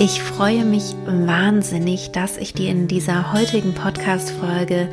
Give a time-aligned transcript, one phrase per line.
[0.00, 4.88] Ich freue mich wahnsinnig, dass ich dir in dieser heutigen Podcast-Folge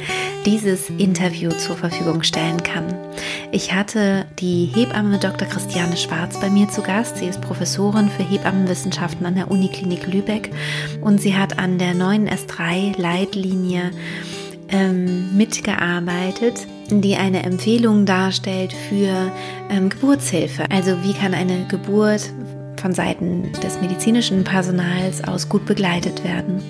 [0.47, 2.85] dieses Interview zur Verfügung stellen kann.
[3.51, 5.47] Ich hatte die Hebamme Dr.
[5.47, 7.17] Christiane Schwarz bei mir zu Gast.
[7.17, 10.49] Sie ist Professorin für Hebammenwissenschaften an der Uniklinik Lübeck
[11.01, 13.91] und sie hat an der neuen S3-Leitlinie
[14.69, 19.31] ähm, mitgearbeitet, die eine Empfehlung darstellt für
[19.69, 20.65] ähm, Geburtshilfe.
[20.71, 22.31] Also wie kann eine Geburt
[22.79, 26.61] von Seiten des medizinischen Personals aus gut begleitet werden.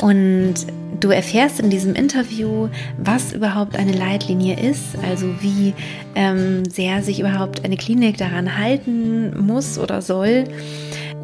[0.00, 0.54] Und
[1.00, 5.74] du erfährst in diesem Interview, was überhaupt eine Leitlinie ist, also wie
[6.14, 10.44] ähm, sehr sich überhaupt eine Klinik daran halten muss oder soll.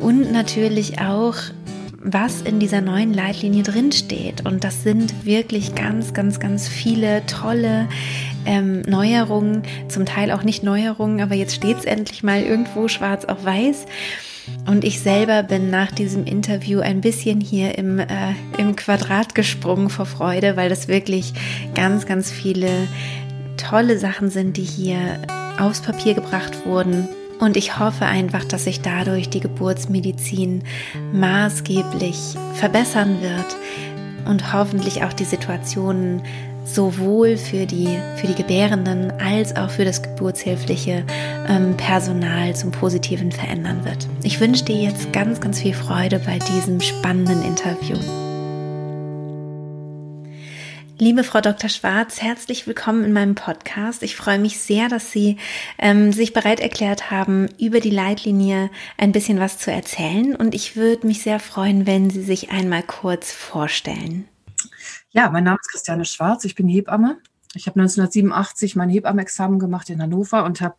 [0.00, 1.34] Und natürlich auch,
[2.00, 4.46] was in dieser neuen Leitlinie drinsteht.
[4.46, 7.88] Und das sind wirklich ganz, ganz, ganz viele tolle
[8.48, 13.26] ähm, Neuerungen, zum Teil auch nicht Neuerungen, aber jetzt steht es endlich mal irgendwo schwarz
[13.26, 13.84] auf weiß.
[14.66, 18.06] Und ich selber bin nach diesem Interview ein bisschen hier im, äh,
[18.56, 21.34] im Quadrat gesprungen vor Freude, weil das wirklich
[21.74, 22.70] ganz, ganz viele
[23.58, 25.20] tolle Sachen sind, die hier
[25.58, 27.06] aufs Papier gebracht wurden.
[27.40, 30.64] Und ich hoffe einfach, dass sich dadurch die Geburtsmedizin
[31.12, 32.16] maßgeblich
[32.54, 33.56] verbessern wird
[34.26, 36.22] und hoffentlich auch die Situationen
[36.68, 41.04] sowohl für die, für die Gebärenden als auch für das geburtshilfliche
[41.48, 44.06] ähm, Personal zum Positiven verändern wird.
[44.22, 47.96] Ich wünsche dir jetzt ganz, ganz viel Freude bei diesem spannenden Interview.
[51.00, 51.70] Liebe Frau Dr.
[51.70, 54.02] Schwarz, herzlich willkommen in meinem Podcast.
[54.02, 55.36] Ich freue mich sehr, dass Sie
[55.78, 60.34] ähm, sich bereit erklärt haben, über die Leitlinie ein bisschen was zu erzählen.
[60.34, 64.26] Und ich würde mich sehr freuen, wenn Sie sich einmal kurz vorstellen.
[65.18, 67.18] Ja, mein Name ist Christiane Schwarz, ich bin Hebamme.
[67.52, 70.76] Ich habe 1987 mein Hebammenexamen gemacht in Hannover und habe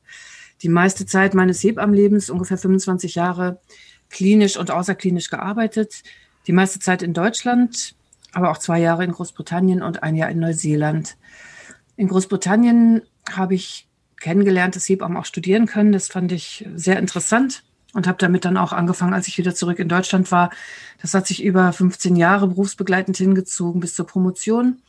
[0.62, 3.60] die meiste Zeit meines Hebammenlebens, ungefähr 25 Jahre,
[4.10, 6.04] klinisch und außerklinisch gearbeitet.
[6.48, 7.96] Die meiste Zeit in Deutschland,
[8.32, 11.18] aber auch zwei Jahre in Großbritannien und ein Jahr in Neuseeland.
[11.98, 13.90] In Großbritannien habe ich
[14.22, 15.92] kennengelernt, dass Hebammen auch studieren können.
[15.92, 19.80] Das fand ich sehr interessant und habe damit dann auch angefangen, als ich wieder zurück
[19.80, 20.52] in Deutschland war.
[21.02, 24.82] Das hat sich über 15 Jahre berufsbegleitend hingezogen bis zur Promotion.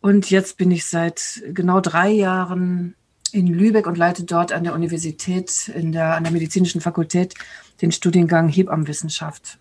[0.00, 2.94] Und jetzt bin ich seit genau drei Jahren
[3.32, 7.34] in Lübeck und leite dort an der Universität, in der, an der medizinischen Fakultät,
[7.80, 9.59] den Studiengang Hebammenwissenschaft.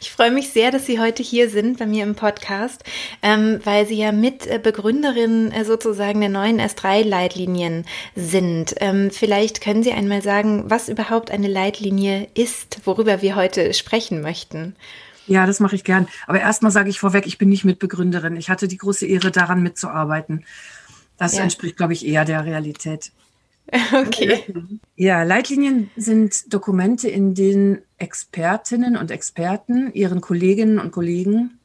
[0.00, 2.82] Ich freue mich sehr, dass Sie heute hier sind bei mir im Podcast,
[3.22, 7.84] ähm, weil Sie ja Mitbegründerin äh, sozusagen der neuen S3-Leitlinien
[8.14, 8.74] sind.
[8.78, 14.22] Ähm, vielleicht können Sie einmal sagen, was überhaupt eine Leitlinie ist, worüber wir heute sprechen
[14.22, 14.76] möchten.
[15.26, 16.08] Ja, das mache ich gern.
[16.26, 18.36] Aber erstmal sage ich vorweg, ich bin nicht Mitbegründerin.
[18.36, 20.44] Ich hatte die große Ehre, daran mitzuarbeiten.
[21.18, 21.42] Das ja.
[21.42, 23.12] entspricht, glaube ich, eher der Realität.
[23.92, 24.44] Okay.
[24.96, 31.58] Ja, Leitlinien sind Dokumente, in denen Expertinnen und Experten ihren Kolleginnen und Kollegen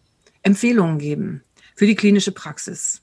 [0.43, 1.43] Empfehlungen geben
[1.75, 3.01] für die klinische Praxis.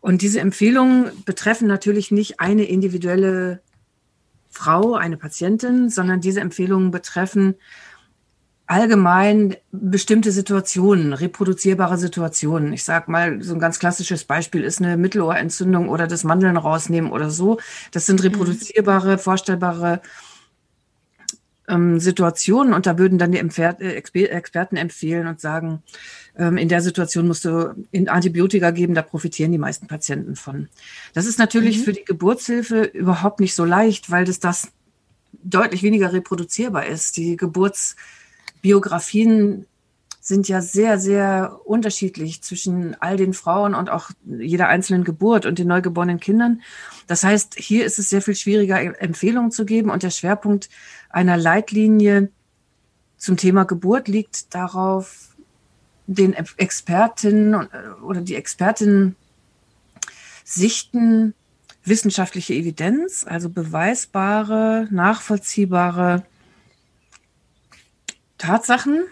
[0.00, 3.60] Und diese Empfehlungen betreffen natürlich nicht eine individuelle
[4.50, 7.54] Frau, eine Patientin, sondern diese Empfehlungen betreffen
[8.68, 12.74] allgemein bestimmte Situationen, reproduzierbare Situationen.
[12.74, 17.10] Ich sage mal, so ein ganz klassisches Beispiel ist eine Mittelohrentzündung oder das Mandeln rausnehmen
[17.10, 17.58] oder so.
[17.92, 18.26] Das sind mhm.
[18.26, 20.02] reproduzierbare, vorstellbare
[21.66, 25.82] ähm, Situationen und da würden dann die Empfer äh, Experten empfehlen und sagen,
[26.36, 27.74] ähm, in der Situation musst du
[28.06, 30.68] Antibiotika geben, da profitieren die meisten Patienten von.
[31.14, 31.82] Das ist natürlich mhm.
[31.84, 34.72] für die Geburtshilfe überhaupt nicht so leicht, weil das das
[35.42, 37.16] deutlich weniger reproduzierbar ist.
[37.16, 37.96] Die Geburts
[38.62, 39.66] Biografien
[40.20, 45.58] sind ja sehr, sehr unterschiedlich zwischen all den Frauen und auch jeder einzelnen Geburt und
[45.58, 46.60] den neugeborenen Kindern.
[47.06, 50.68] Das heißt, hier ist es sehr viel schwieriger, Empfehlungen zu geben und der Schwerpunkt
[51.08, 52.30] einer Leitlinie
[53.16, 55.34] zum Thema Geburt liegt darauf,
[56.06, 57.68] den Expertinnen
[58.02, 59.16] oder die Expertinnen
[60.44, 61.34] sichten
[61.84, 66.24] wissenschaftliche Evidenz, also beweisbare, nachvollziehbare
[68.38, 69.04] Tatsachen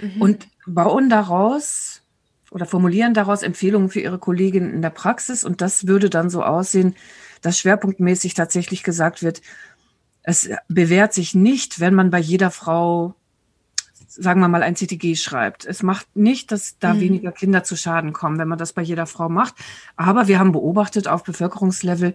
[0.00, 0.22] mhm.
[0.22, 2.02] und bauen daraus
[2.50, 5.44] oder formulieren daraus Empfehlungen für ihre Kolleginnen in der Praxis.
[5.44, 6.96] Und das würde dann so aussehen,
[7.42, 9.40] dass schwerpunktmäßig tatsächlich gesagt wird,
[10.22, 13.14] es bewährt sich nicht, wenn man bei jeder Frau
[14.10, 15.64] sagen wir mal, ein CTG schreibt.
[15.64, 17.00] Es macht nicht, dass da mhm.
[17.00, 19.54] weniger Kinder zu Schaden kommen, wenn man das bei jeder Frau macht.
[19.96, 22.14] Aber wir haben beobachtet auf Bevölkerungslevel,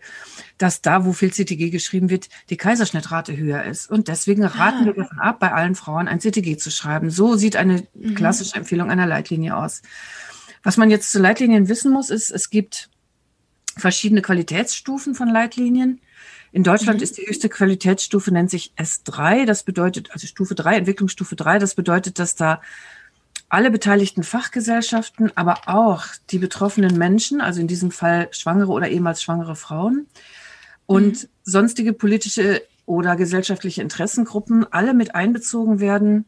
[0.58, 3.90] dass da, wo viel CTG geschrieben wird, die Kaiserschnittrate höher ist.
[3.90, 4.86] Und deswegen raten ah.
[4.86, 7.10] wir davon ab, bei allen Frauen ein CTG zu schreiben.
[7.10, 8.16] So sieht eine mhm.
[8.16, 9.82] klassische Empfehlung einer Leitlinie aus.
[10.64, 12.90] Was man jetzt zu Leitlinien wissen muss, ist, es gibt
[13.78, 16.02] verschiedene Qualitätsstufen von Leitlinien.
[16.52, 17.04] In Deutschland mhm.
[17.04, 19.46] ist die höchste Qualitätsstufe, nennt sich S3.
[19.46, 22.62] Das bedeutet, also Stufe 3, Entwicklungsstufe 3, das bedeutet, dass da
[23.50, 29.22] alle beteiligten Fachgesellschaften, aber auch die betroffenen Menschen, also in diesem Fall schwangere oder ehemals
[29.22, 30.08] schwangere Frauen
[30.86, 31.28] und mhm.
[31.44, 36.26] sonstige politische oder gesellschaftliche Interessengruppen alle mit einbezogen werden,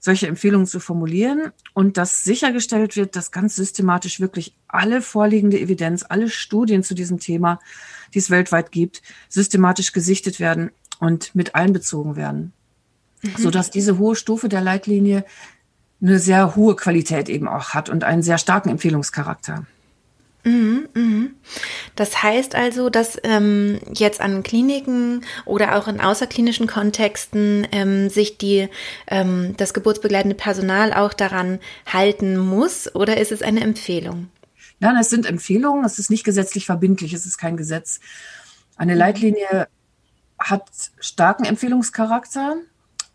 [0.00, 6.04] solche Empfehlungen zu formulieren und dass sichergestellt wird, dass ganz systematisch wirklich alle vorliegende Evidenz,
[6.08, 7.58] alle Studien zu diesem Thema
[8.14, 12.52] die es weltweit gibt, systematisch gesichtet werden und mit einbezogen werden.
[13.22, 13.34] Mhm.
[13.36, 15.24] Sodass diese hohe Stufe der Leitlinie
[16.00, 19.66] eine sehr hohe Qualität eben auch hat und einen sehr starken Empfehlungscharakter.
[20.46, 21.34] Mhm, mhm.
[21.96, 28.38] Das heißt also, dass ähm, jetzt an Kliniken oder auch in außerklinischen Kontexten ähm, sich
[28.38, 28.68] die,
[29.08, 31.58] ähm, das geburtsbegleitende Personal auch daran
[31.92, 34.28] halten muss oder ist es eine Empfehlung?
[34.78, 37.98] Nein, es sind Empfehlungen, es ist nicht gesetzlich verbindlich, es ist kein Gesetz.
[38.76, 38.98] Eine mhm.
[38.98, 39.66] Leitlinie
[40.38, 40.68] hat
[41.00, 42.54] starken Empfehlungscharakter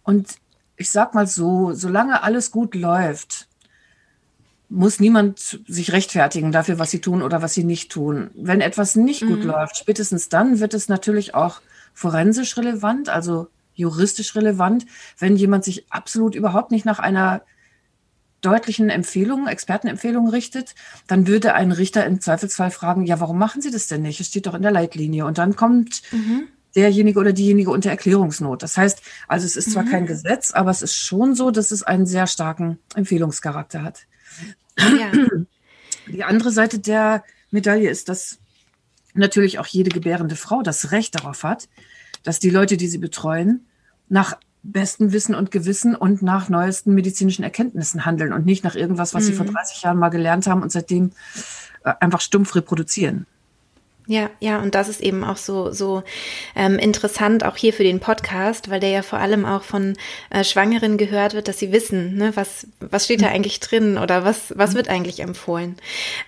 [0.04, 0.36] und
[0.76, 3.48] ich sag mal so, solange alles gut läuft,
[4.72, 8.32] muss niemand sich rechtfertigen dafür, was sie tun oder was sie nicht tun.
[8.36, 9.48] Wenn etwas nicht gut mhm.
[9.48, 11.62] läuft, spätestens dann wird es natürlich auch
[11.94, 14.86] forensisch relevant, also juristisch relevant,
[15.20, 17.42] wenn jemand sich absolut überhaupt nicht nach einer
[18.40, 20.74] deutlichen Empfehlungen, Expertenempfehlungen richtet,
[21.06, 24.20] dann würde ein Richter im Zweifelsfall fragen, ja, warum machen Sie das denn nicht?
[24.20, 25.26] Es steht doch in der Leitlinie.
[25.26, 26.48] Und dann kommt mhm.
[26.76, 28.64] derjenige oder diejenige unter Erklärungsnot.
[28.64, 29.90] Das heißt, also es ist zwar mhm.
[29.90, 34.08] kein Gesetz, aber es ist schon so, dass es einen sehr starken Empfehlungscharakter hat.
[34.82, 35.12] Ja.
[36.08, 38.40] Die andere Seite der Medaille ist, dass
[39.14, 41.70] natürlich auch jede gebärende Frau das Recht darauf hat,
[42.24, 43.68] dass die Leute, die sie betreuen,
[44.10, 49.14] nach besten Wissen und Gewissen und nach neuesten medizinischen Erkenntnissen handeln und nicht nach irgendwas,
[49.14, 49.28] was mhm.
[49.28, 49.86] sie vor 30 mhm.
[49.86, 51.12] Jahren mal gelernt haben und seitdem
[51.84, 53.26] äh, einfach stumpf reproduzieren.
[54.08, 56.04] Ja, ja, und das ist eben auch so, so
[56.56, 59.96] ähm, interessant, auch hier für den Podcast, weil der ja vor allem auch von
[60.32, 63.36] äh, Schwangeren gehört wird, dass sie wissen, ne, was, was steht da mhm.
[63.36, 65.78] eigentlich drin oder was, was wird eigentlich empfohlen.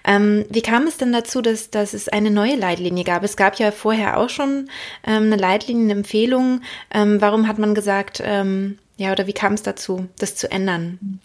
[0.06, 3.24] Ähm, wie kam es denn dazu, dass, dass es eine neue Leitlinie gab?
[3.24, 4.70] Es gab ja vorher auch schon
[5.06, 6.62] ähm, eine Leitlinie, eine Empfehlung.
[6.94, 11.20] Ähm, warum hat man gesagt, ähm, ja, oder wie kam es dazu, das zu ändern?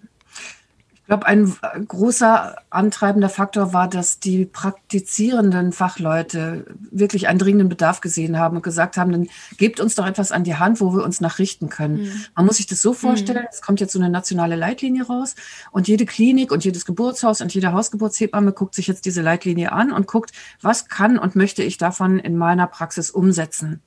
[1.08, 1.56] Ich glaube, ein
[1.88, 8.62] großer antreibender Faktor war, dass die praktizierenden Fachleute wirklich einen dringenden Bedarf gesehen haben und
[8.62, 12.02] gesagt haben, dann gebt uns doch etwas an die Hand, wo wir uns nachrichten können.
[12.02, 12.25] Mhm.
[12.37, 13.49] Man muss sich das so vorstellen, mhm.
[13.50, 15.34] es kommt jetzt so eine nationale Leitlinie raus
[15.70, 19.93] und jede Klinik und jedes Geburtshaus und jede Hausgeburtshebamme guckt sich jetzt diese Leitlinie an
[19.93, 23.81] und guckt, was kann und möchte ich davon in meiner Praxis umsetzen?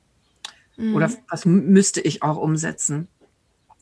[0.76, 0.96] Mhm.
[0.96, 3.10] Oder was müsste ich auch umsetzen?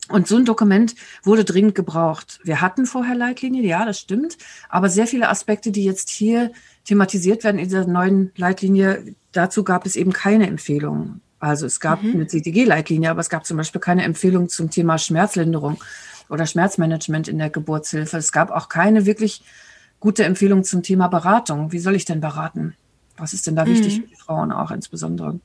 [0.09, 2.39] Und so ein Dokument wurde dringend gebraucht.
[2.43, 6.51] Wir hatten vorher Leitlinien, ja, das stimmt, aber sehr viele Aspekte, die jetzt hier
[6.85, 11.21] thematisiert werden in dieser neuen Leitlinie, dazu gab es eben keine Empfehlungen.
[11.39, 12.15] Also es gab mhm.
[12.15, 15.81] eine CTG-Leitlinie, aber es gab zum Beispiel keine Empfehlung zum Thema Schmerzlinderung
[16.27, 18.17] oder Schmerzmanagement in der Geburtshilfe.
[18.17, 19.43] Es gab auch keine wirklich
[19.99, 21.71] gute Empfehlung zum Thema Beratung.
[21.71, 22.75] Wie soll ich denn beraten?
[23.17, 23.69] Was ist denn da mhm.
[23.69, 25.39] wichtig für die Frauen auch insbesondere?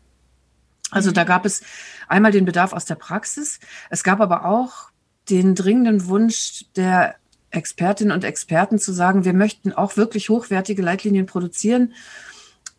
[0.95, 1.63] Also da gab es
[2.09, 3.59] einmal den Bedarf aus der Praxis.
[3.91, 4.91] Es gab aber auch
[5.29, 7.17] den dringenden Wunsch der
[7.51, 11.95] Expertinnen und Experten zu sagen, wir möchten auch wirklich hochwertige Leitlinien produzieren.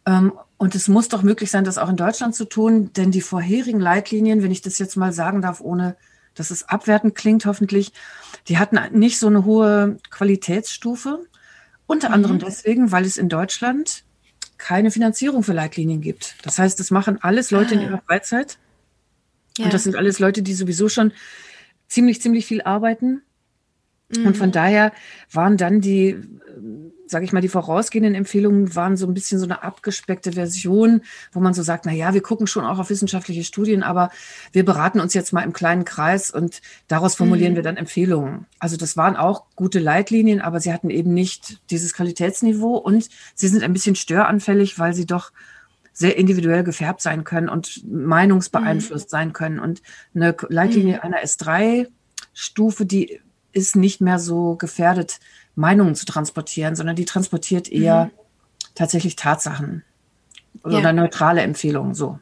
[0.05, 3.21] Ähm, und es muss doch möglich sein, das auch in Deutschland zu tun, denn die
[3.21, 5.97] vorherigen Leitlinien, wenn ich das jetzt mal sagen darf, ohne
[6.35, 7.91] dass es abwertend klingt, hoffentlich,
[8.47, 11.25] die hatten nicht so eine hohe Qualitätsstufe.
[11.87, 12.39] Unter anderem mhm.
[12.39, 14.03] deswegen, weil es in Deutschland
[14.57, 16.35] keine Finanzierung für Leitlinien gibt.
[16.43, 17.73] Das heißt, das machen alles Leute ah.
[17.73, 18.57] in ihrer Freizeit.
[19.57, 19.65] Ja.
[19.65, 21.13] Und das sind alles Leute, die sowieso schon
[21.87, 23.21] ziemlich, ziemlich viel arbeiten.
[24.09, 24.27] Mhm.
[24.27, 24.91] Und von daher
[25.31, 26.17] waren dann die
[27.07, 31.39] sage ich mal, die vorausgehenden Empfehlungen waren so ein bisschen so eine abgespeckte Version, wo
[31.39, 34.09] man so sagt, na ja, wir gucken schon auch auf wissenschaftliche Studien, aber
[34.51, 37.57] wir beraten uns jetzt mal im kleinen Kreis und daraus formulieren mhm.
[37.57, 38.45] wir dann Empfehlungen.
[38.59, 43.47] Also das waren auch gute Leitlinien, aber sie hatten eben nicht dieses Qualitätsniveau und sie
[43.47, 45.31] sind ein bisschen störanfällig, weil sie doch
[45.93, 49.09] sehr individuell gefärbt sein können und meinungsbeeinflusst mhm.
[49.09, 49.59] sein können.
[49.59, 49.81] Und
[50.13, 51.01] eine Leitlinie mhm.
[51.01, 53.21] einer S3-Stufe, die
[53.53, 55.19] ist nicht mehr so gefährdet,
[55.55, 58.11] Meinungen zu transportieren, sondern die transportiert eher mhm.
[58.75, 59.83] tatsächlich Tatsachen
[60.63, 60.93] oder ja.
[60.93, 62.19] neutrale Empfehlungen so.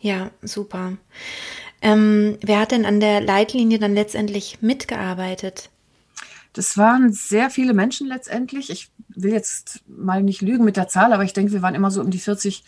[0.00, 0.94] Ja, super.
[1.80, 5.70] Ähm, wer hat denn an der Leitlinie dann letztendlich mitgearbeitet?
[6.52, 8.70] Das waren sehr viele Menschen letztendlich.
[8.70, 11.90] Ich will jetzt mal nicht lügen mit der Zahl, aber ich denke, wir waren immer
[11.90, 12.64] so um die 40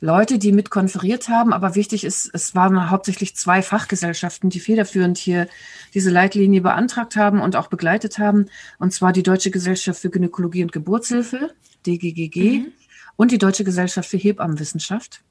[0.00, 1.52] Leute, die mit konferiert haben.
[1.52, 5.46] Aber wichtig ist, es waren hauptsächlich zwei Fachgesellschaften, die federführend hier
[5.94, 8.46] diese Leitlinie beantragt haben und auch begleitet haben.
[8.78, 11.50] Und zwar die Deutsche Gesellschaft für Gynäkologie und Geburtshilfe,
[11.86, 12.72] DGGG, mhm.
[13.16, 15.22] und die Deutsche Gesellschaft für Hebammenwissenschaft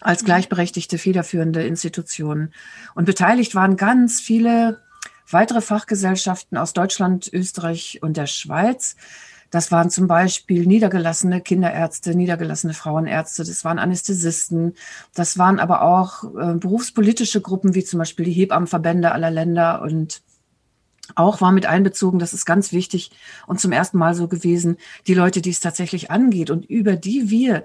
[0.00, 0.26] als mhm.
[0.26, 2.52] gleichberechtigte federführende Institutionen.
[2.94, 4.82] Und beteiligt waren ganz viele
[5.30, 8.96] weitere Fachgesellschaften aus Deutschland, Österreich und der Schweiz.
[9.50, 14.74] Das waren zum Beispiel niedergelassene Kinderärzte, niedergelassene Frauenärzte, das waren Anästhesisten,
[15.14, 20.22] das waren aber auch äh, berufspolitische Gruppen wie zum Beispiel die Hebammenverbände aller Länder und
[21.14, 23.10] auch war mit einbezogen, das ist ganz wichtig
[23.46, 24.76] und zum ersten Mal so gewesen,
[25.06, 27.64] die Leute, die es tatsächlich angeht und über die wir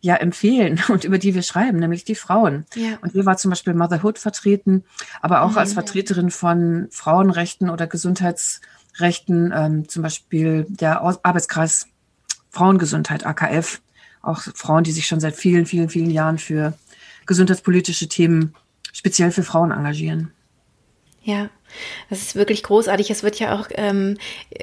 [0.00, 2.64] ja empfehlen und über die wir schreiben, nämlich die Frauen.
[2.74, 2.98] Ja.
[3.02, 4.84] Und hier war zum Beispiel Motherhood vertreten,
[5.20, 5.58] aber auch mhm.
[5.58, 7.86] als Vertreterin von Frauenrechten oder
[9.00, 11.86] Gesundheitsrechten, ähm, zum Beispiel der Arbeitskreis
[12.50, 13.80] Frauengesundheit, AKF,
[14.22, 16.74] auch Frauen, die sich schon seit vielen, vielen, vielen Jahren für
[17.26, 18.54] gesundheitspolitische Themen
[18.92, 20.32] speziell für Frauen engagieren.
[21.22, 21.50] Ja,
[22.08, 23.10] das ist wirklich großartig.
[23.10, 24.16] Es wird ja auch ähm,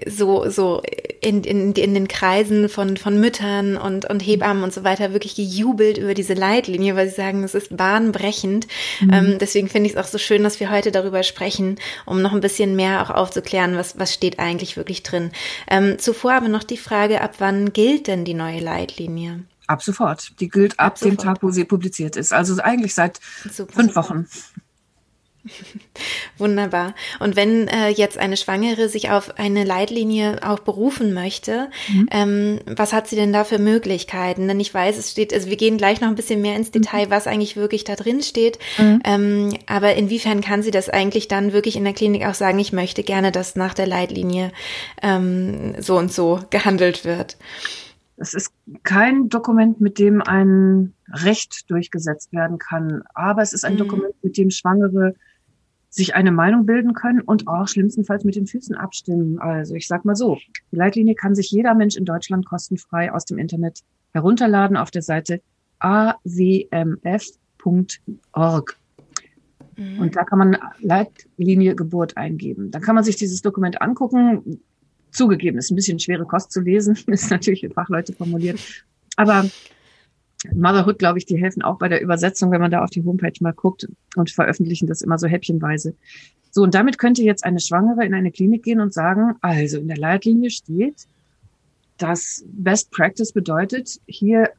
[0.07, 0.81] so, so
[1.21, 5.35] in, in, in den Kreisen von, von Müttern und, und Hebammen und so weiter wirklich
[5.35, 8.67] gejubelt über diese Leitlinie, weil sie sagen, es ist bahnbrechend.
[9.01, 9.13] Mhm.
[9.13, 12.33] Ähm, deswegen finde ich es auch so schön, dass wir heute darüber sprechen, um noch
[12.33, 15.31] ein bisschen mehr auch aufzuklären, was, was steht eigentlich wirklich drin.
[15.69, 19.43] Ähm, zuvor aber noch die Frage, ab wann gilt denn die neue Leitlinie?
[19.67, 20.31] Ab sofort.
[20.39, 22.33] Die gilt ab, ab dem Tag, wo sie publiziert ist.
[22.33, 23.19] Also eigentlich seit
[23.51, 23.73] Super.
[23.73, 24.27] fünf Wochen.
[26.37, 26.93] Wunderbar.
[27.19, 32.09] Und wenn äh, jetzt eine Schwangere sich auf eine Leitlinie auch berufen möchte, mhm.
[32.11, 34.47] ähm, was hat sie denn da für Möglichkeiten?
[34.47, 37.07] Denn ich weiß, es steht, also wir gehen gleich noch ein bisschen mehr ins Detail,
[37.07, 37.11] mhm.
[37.11, 38.59] was eigentlich wirklich da drin steht.
[38.77, 39.01] Mhm.
[39.03, 42.73] Ähm, aber inwiefern kann sie das eigentlich dann wirklich in der Klinik auch sagen, ich
[42.73, 44.51] möchte gerne, dass nach der Leitlinie
[45.01, 47.37] ähm, so und so gehandelt wird?
[48.17, 48.51] Es ist
[48.83, 53.77] kein Dokument, mit dem ein Recht durchgesetzt werden kann, aber es ist ein mhm.
[53.77, 55.15] Dokument, mit dem Schwangere
[55.97, 59.39] sich eine Meinung bilden können und auch schlimmstenfalls mit den Füßen abstimmen.
[59.39, 60.37] Also ich sag mal so,
[60.71, 63.81] die Leitlinie kann sich jeder Mensch in Deutschland kostenfrei aus dem Internet
[64.13, 65.41] herunterladen auf der Seite
[65.79, 66.27] awmf.org.
[69.75, 69.99] Mhm.
[69.99, 72.71] Und da kann man Leitlinie Geburt eingeben.
[72.71, 74.61] Dann kann man sich dieses Dokument angucken.
[75.11, 78.59] Zugegeben, ist ein bisschen schwere Kost zu lesen, ist natürlich für Fachleute formuliert.
[79.15, 79.45] Aber
[80.53, 83.33] Motherhood, glaube ich, die helfen auch bei der Übersetzung, wenn man da auf die Homepage
[83.41, 85.95] mal guckt und veröffentlichen das immer so häppchenweise.
[86.51, 89.87] So, und damit könnte jetzt eine Schwangere in eine Klinik gehen und sagen, also in
[89.87, 91.07] der Leitlinie steht,
[91.97, 94.51] dass Best Practice bedeutet, hier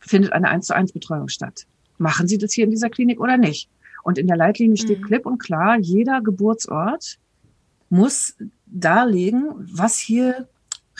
[0.00, 1.66] findet eine 1 zu 1 Betreuung statt.
[1.98, 3.68] Machen Sie das hier in dieser Klinik oder nicht?
[4.02, 5.04] Und in der Leitlinie steht mhm.
[5.04, 7.18] klipp und klar, jeder Geburtsort
[7.90, 10.48] muss darlegen, was hier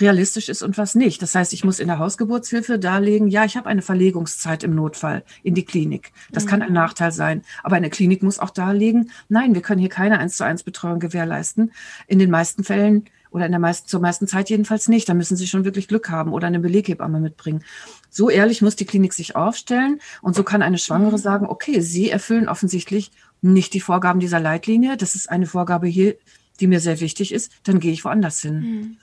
[0.00, 1.22] realistisch ist und was nicht.
[1.22, 5.24] Das heißt, ich muss in der Hausgeburtshilfe darlegen, ja, ich habe eine Verlegungszeit im Notfall
[5.42, 6.12] in die Klinik.
[6.30, 6.48] Das mhm.
[6.48, 6.74] kann ein mhm.
[6.74, 7.42] Nachteil sein.
[7.62, 11.00] Aber eine Klinik muss auch darlegen, nein, wir können hier keine eins zu eins Betreuung
[11.00, 11.72] gewährleisten.
[12.06, 15.08] In den meisten Fällen oder in der meisten, zur meisten Zeit jedenfalls nicht.
[15.08, 17.64] Da müssen Sie schon wirklich Glück haben oder eine Beleghebamme mitbringen.
[18.10, 21.18] So ehrlich muss die Klinik sich aufstellen und so kann eine Schwangere mhm.
[21.18, 24.96] sagen, okay, Sie erfüllen offensichtlich nicht die Vorgaben dieser Leitlinie.
[24.96, 26.16] Das ist eine Vorgabe hier,
[26.58, 27.52] die mir sehr wichtig ist.
[27.64, 28.60] Dann gehe ich woanders hin.
[28.60, 28.96] Mhm.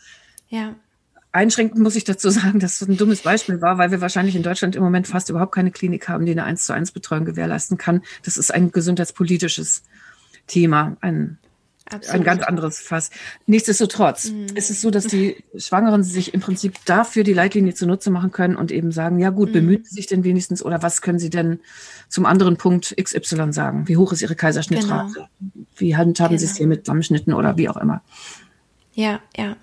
[0.49, 0.75] Ja.
[1.31, 4.43] Einschränkend muss ich dazu sagen, dass das ein dummes Beispiel war, weil wir wahrscheinlich in
[4.43, 7.77] Deutschland im Moment fast überhaupt keine Klinik haben, die eine 1 zu 1 Betreuung gewährleisten
[7.77, 8.01] kann.
[8.23, 9.83] Das ist ein gesundheitspolitisches
[10.47, 11.37] Thema, ein,
[12.09, 13.11] ein ganz anderes Fass.
[13.45, 14.47] Nichtsdestotrotz mhm.
[14.55, 18.55] ist es so, dass die Schwangeren sich im Prinzip dafür die Leitlinie zunutze machen können
[18.55, 19.53] und eben sagen, ja gut, mhm.
[19.53, 21.59] bemühen Sie sich denn wenigstens oder was können Sie denn
[22.09, 23.87] zum anderen Punkt XY sagen?
[23.87, 25.13] Wie hoch ist Ihre Kaiserschnittrate?
[25.13, 25.65] Genau.
[25.75, 26.39] Wie handhaben genau.
[26.39, 26.57] Sie es genau.
[26.57, 28.01] hier mit Dammschnitten oder wie auch immer?
[28.93, 29.55] Ja, ja.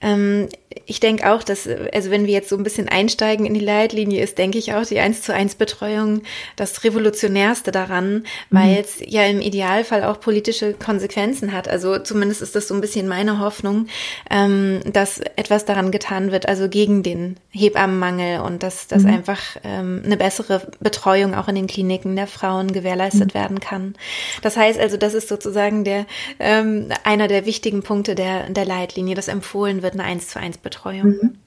[0.00, 0.48] Ähm,
[0.86, 4.22] ich denke auch, dass, also wenn wir jetzt so ein bisschen einsteigen in die Leitlinie,
[4.22, 6.22] ist, denke ich auch, die 1 zu 1 Betreuung
[6.54, 8.22] das Revolutionärste daran, mhm.
[8.50, 11.68] weil es ja im Idealfall auch politische Konsequenzen hat.
[11.68, 13.86] Also zumindest ist das so ein bisschen meine Hoffnung,
[14.30, 19.10] ähm, dass etwas daran getan wird, also gegen den Hebammenmangel und dass, dass mhm.
[19.10, 23.38] einfach ähm, eine bessere Betreuung auch in den Kliniken der Frauen gewährleistet mhm.
[23.38, 23.94] werden kann.
[24.42, 26.06] Das heißt also, das ist sozusagen der,
[26.38, 30.59] ähm, einer der wichtigen Punkte der, der Leitlinie, dass empfohlen wird, eine 1 zu 1
[30.62, 31.08] Betreuung.
[31.08, 31.38] Mhm.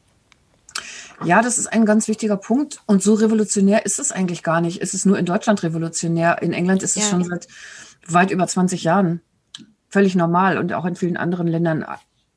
[1.24, 2.80] Ja, das ist ein ganz wichtiger Punkt.
[2.86, 4.82] Und so revolutionär ist es eigentlich gar nicht.
[4.82, 6.42] Es ist nur in Deutschland revolutionär.
[6.42, 7.10] In England ist es ja.
[7.10, 7.48] schon seit
[8.08, 9.22] weit über 20 Jahren
[9.90, 11.86] völlig normal und auch in vielen anderen Ländern.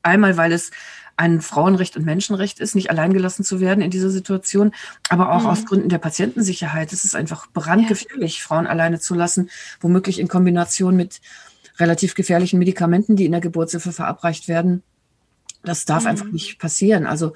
[0.03, 0.71] Einmal, weil es
[1.17, 4.71] ein Frauenrecht und Menschenrecht ist, nicht alleingelassen zu werden in dieser Situation,
[5.09, 5.47] aber auch mhm.
[5.47, 6.93] aus Gründen der Patientensicherheit.
[6.93, 8.43] Es ist einfach brandgefährlich, ja.
[8.45, 9.49] Frauen alleine zu lassen,
[9.81, 11.19] womöglich in Kombination mit
[11.79, 14.83] relativ gefährlichen Medikamenten, die in der Geburtshilfe verabreicht werden.
[15.67, 16.09] Das darf mhm.
[16.09, 17.05] einfach nicht passieren.
[17.05, 17.33] Also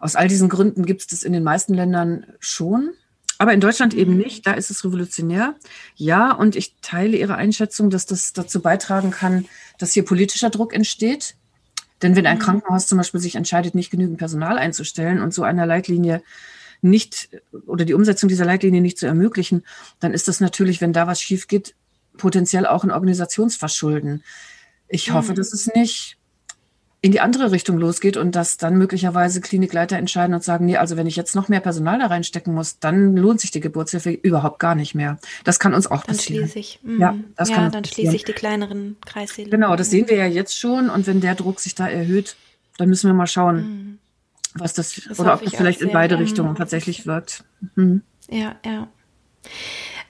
[0.00, 2.90] aus all diesen Gründen gibt es das in den meisten Ländern schon.
[3.38, 4.18] Aber in Deutschland eben mhm.
[4.18, 4.46] nicht.
[4.46, 5.54] Da ist es revolutionär.
[5.96, 9.46] Ja, und ich teile Ihre Einschätzung, dass das dazu beitragen kann,
[9.78, 11.36] dass hier politischer Druck entsteht.
[12.02, 12.42] Denn wenn ein mhm.
[12.42, 16.22] Krankenhaus zum Beispiel sich entscheidet, nicht genügend Personal einzustellen und so einer Leitlinie
[16.82, 17.30] nicht
[17.66, 19.64] oder die Umsetzung dieser Leitlinie nicht zu ermöglichen,
[20.00, 21.74] dann ist das natürlich, wenn da was schief geht,
[22.16, 24.22] potenziell auch ein Organisationsverschulden.
[24.88, 25.36] Ich hoffe, mhm.
[25.36, 26.18] dass es nicht
[27.04, 30.96] in die andere Richtung losgeht und dass dann möglicherweise Klinikleiter entscheiden und sagen, nee, also
[30.96, 34.58] wenn ich jetzt noch mehr Personal da reinstecken muss, dann lohnt sich die Geburtshilfe überhaupt
[34.58, 35.18] gar nicht mehr.
[35.44, 36.48] Das kann uns auch dann passieren.
[36.48, 36.80] Schließe ich.
[36.82, 36.98] Mhm.
[36.98, 39.50] Ja, das ja, kann dann schließe ich die kleineren Kreissäle.
[39.50, 42.36] Genau, das sehen wir ja jetzt schon und wenn der Druck sich da erhöht,
[42.78, 43.98] dann müssen wir mal schauen, mhm.
[44.54, 47.44] was das, das oder ob das vielleicht in beide Richtungen tatsächlich wirkt.
[47.74, 48.00] Mhm.
[48.30, 48.88] Ja, ja.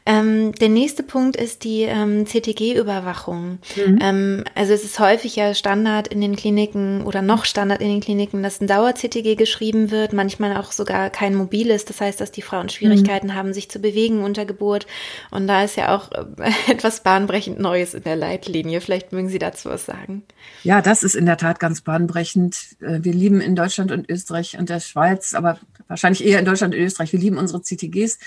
[0.06, 3.58] Ähm, der nächste Punkt ist die ähm, CTG-Überwachung.
[3.74, 3.98] Mhm.
[4.02, 8.00] Ähm, also es ist häufig ja Standard in den Kliniken oder noch Standard in den
[8.00, 11.86] Kliniken, dass ein Dauer-CTG geschrieben wird, manchmal auch sogar kein mobiles.
[11.86, 13.34] Das heißt, dass die Frauen Schwierigkeiten mhm.
[13.34, 14.86] haben, sich zu bewegen unter Geburt.
[15.30, 18.82] Und da ist ja auch äh, etwas bahnbrechend Neues in der Leitlinie.
[18.82, 20.22] Vielleicht mögen Sie dazu was sagen.
[20.64, 22.76] Ja, das ist in der Tat ganz bahnbrechend.
[22.80, 25.58] Äh, wir lieben in Deutschland und Österreich und der Schweiz, aber
[25.88, 27.12] wahrscheinlich eher in Deutschland und Österreich.
[27.12, 28.18] Wir lieben unsere CTGs.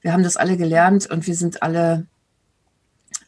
[0.00, 2.06] Wir haben das alle gelernt und wir sind alle,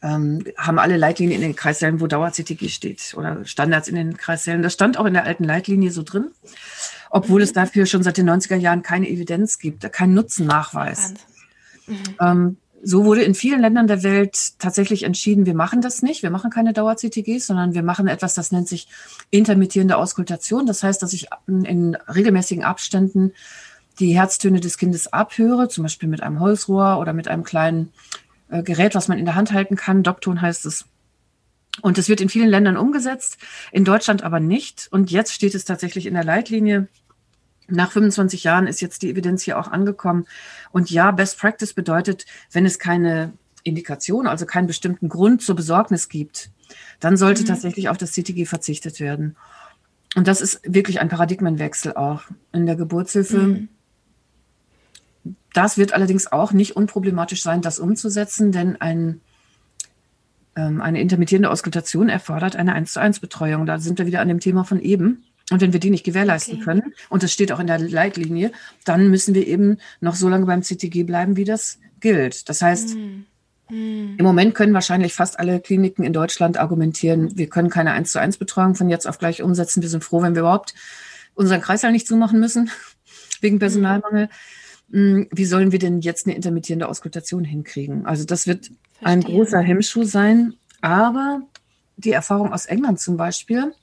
[0.01, 4.61] ähm, haben alle Leitlinien in den Kreissälen, wo Dauer-CTG steht oder Standards in den Kreissälen.
[4.61, 6.31] Das stand auch in der alten Leitlinie so drin,
[7.09, 11.13] obwohl es dafür schon seit den 90er Jahren keine Evidenz gibt, keinen Nutzennachweis.
[11.87, 11.97] Mhm.
[12.19, 16.29] Ähm, so wurde in vielen Ländern der Welt tatsächlich entschieden, wir machen das nicht, wir
[16.29, 18.87] machen keine Dauer-CTGs, sondern wir machen etwas, das nennt sich
[19.31, 20.65] intermittierende Auskultation.
[20.65, 23.33] Das heißt, dass ich in regelmäßigen Abständen
[23.99, 27.91] die Herztöne des Kindes abhöre, zum Beispiel mit einem Holzrohr oder mit einem kleinen
[28.49, 30.03] äh, Gerät, was man in der Hand halten kann.
[30.03, 30.85] Dokton heißt es.
[31.81, 33.37] Und es wird in vielen Ländern umgesetzt,
[33.71, 34.87] in Deutschland aber nicht.
[34.91, 36.87] Und jetzt steht es tatsächlich in der Leitlinie.
[37.67, 40.25] Nach 25 Jahren ist jetzt die Evidenz hier auch angekommen.
[40.71, 46.09] Und ja, Best Practice bedeutet, wenn es keine Indikation, also keinen bestimmten Grund zur Besorgnis
[46.09, 46.49] gibt,
[46.99, 47.47] dann sollte mhm.
[47.47, 49.35] tatsächlich auf das CTG verzichtet werden.
[50.15, 53.37] Und das ist wirklich ein Paradigmenwechsel auch in der Geburtshilfe.
[53.37, 53.69] Mhm.
[55.53, 59.21] Das wird allerdings auch nicht unproblematisch sein, das umzusetzen, denn ein,
[60.55, 63.65] ähm, eine intermittierende Auskultation erfordert eine 1 zu 1 Betreuung.
[63.65, 65.23] Da sind wir wieder an dem Thema von eben.
[65.51, 66.63] Und wenn wir die nicht gewährleisten okay.
[66.63, 68.51] können, und das steht auch in der Leitlinie,
[68.85, 72.49] dann müssen wir eben noch so lange beim CTG bleiben, wie das gilt.
[72.49, 73.25] Das heißt, mm.
[73.69, 74.15] Mm.
[74.17, 78.19] im Moment können wahrscheinlich fast alle Kliniken in Deutschland argumentieren, wir können keine 1 zu
[78.19, 79.81] 1 Betreuung von jetzt auf gleich umsetzen.
[79.81, 80.75] Wir sind froh, wenn wir überhaupt
[81.33, 82.69] unseren Kreislauf nicht zumachen müssen,
[83.41, 83.59] wegen mm.
[83.59, 84.25] Personalmangel.
[84.25, 84.29] Mm.
[84.91, 88.05] Hm, wie sollen wir denn jetzt eine intermittierende Auskultation hinkriegen?
[88.05, 88.77] Also das wird Verstehe.
[89.01, 90.55] ein großer Hemmschuh sein.
[90.81, 91.41] Aber
[91.97, 93.73] die Erfahrung aus England zum Beispiel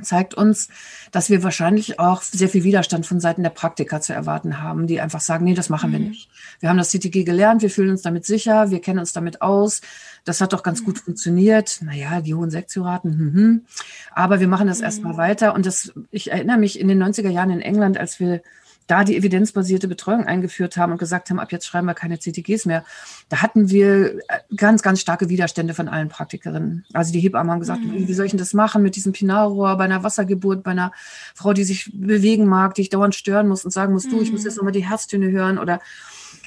[0.00, 0.68] zeigt uns,
[1.12, 5.00] dass wir wahrscheinlich auch sehr viel Widerstand von Seiten der Praktiker zu erwarten haben, die
[5.00, 5.92] einfach sagen, nee, das machen mhm.
[5.92, 6.28] wir nicht.
[6.60, 9.80] Wir haben das CTG gelernt, wir fühlen uns damit sicher, wir kennen uns damit aus.
[10.24, 10.86] Das hat doch ganz mhm.
[10.86, 11.80] gut funktioniert.
[11.82, 13.66] Naja, die hohen Sektiorraten, hm, hm.
[14.12, 14.84] aber wir machen das mhm.
[14.84, 15.54] erstmal weiter.
[15.54, 18.42] Und das, ich erinnere mich in den 90er Jahren in England, als wir
[18.86, 22.66] da die evidenzbasierte Betreuung eingeführt haben und gesagt haben, ab jetzt schreiben wir keine CTGs
[22.66, 22.84] mehr,
[23.28, 26.84] da hatten wir äh, ganz, ganz starke Widerstände von allen Praktikerinnen.
[26.92, 28.08] Also die Hebammen haben gesagt, mhm.
[28.08, 30.92] wie soll ich denn das machen mit diesem Pinarrohr bei einer Wassergeburt, bei einer
[31.34, 34.10] Frau, die sich bewegen mag, die ich dauernd stören muss und sagen muss, mhm.
[34.10, 35.80] du, ich muss jetzt nochmal die Herztöne hören oder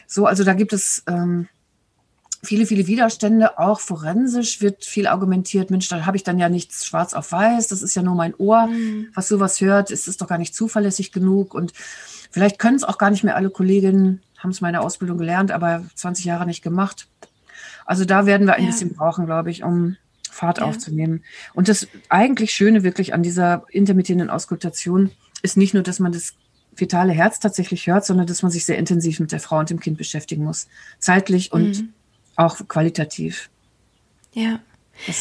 [0.08, 0.26] so.
[0.26, 1.48] Also da gibt es ähm,
[2.46, 3.60] viele, viele Widerstände.
[3.60, 5.72] Auch forensisch wird viel argumentiert.
[5.72, 7.68] Mensch, da habe ich dann ja nichts schwarz auf weiß.
[7.68, 9.10] Das ist ja nur mein Ohr, mhm.
[9.14, 9.92] was sowas hört.
[9.92, 11.54] Es ist doch gar nicht zuverlässig genug.
[11.54, 11.74] Und
[12.36, 15.84] vielleicht können es auch gar nicht mehr alle Kolleginnen, haben es meine Ausbildung gelernt, aber
[15.96, 17.08] 20 Jahre nicht gemacht.
[17.86, 18.70] Also da werden wir ein ja.
[18.70, 19.98] bisschen brauchen, glaube ich, um
[20.30, 20.66] Fahrt ja.
[20.66, 21.24] aufzunehmen.
[21.54, 26.34] Und das eigentlich Schöne wirklich an dieser intermittierenden Auskultation ist nicht nur, dass man das
[26.76, 29.80] fetale Herz tatsächlich hört, sondern dass man sich sehr intensiv mit der Frau und dem
[29.80, 30.68] Kind beschäftigen muss.
[31.00, 31.94] Zeitlich und mhm
[32.36, 33.50] auch qualitativ.
[34.34, 34.60] Ja.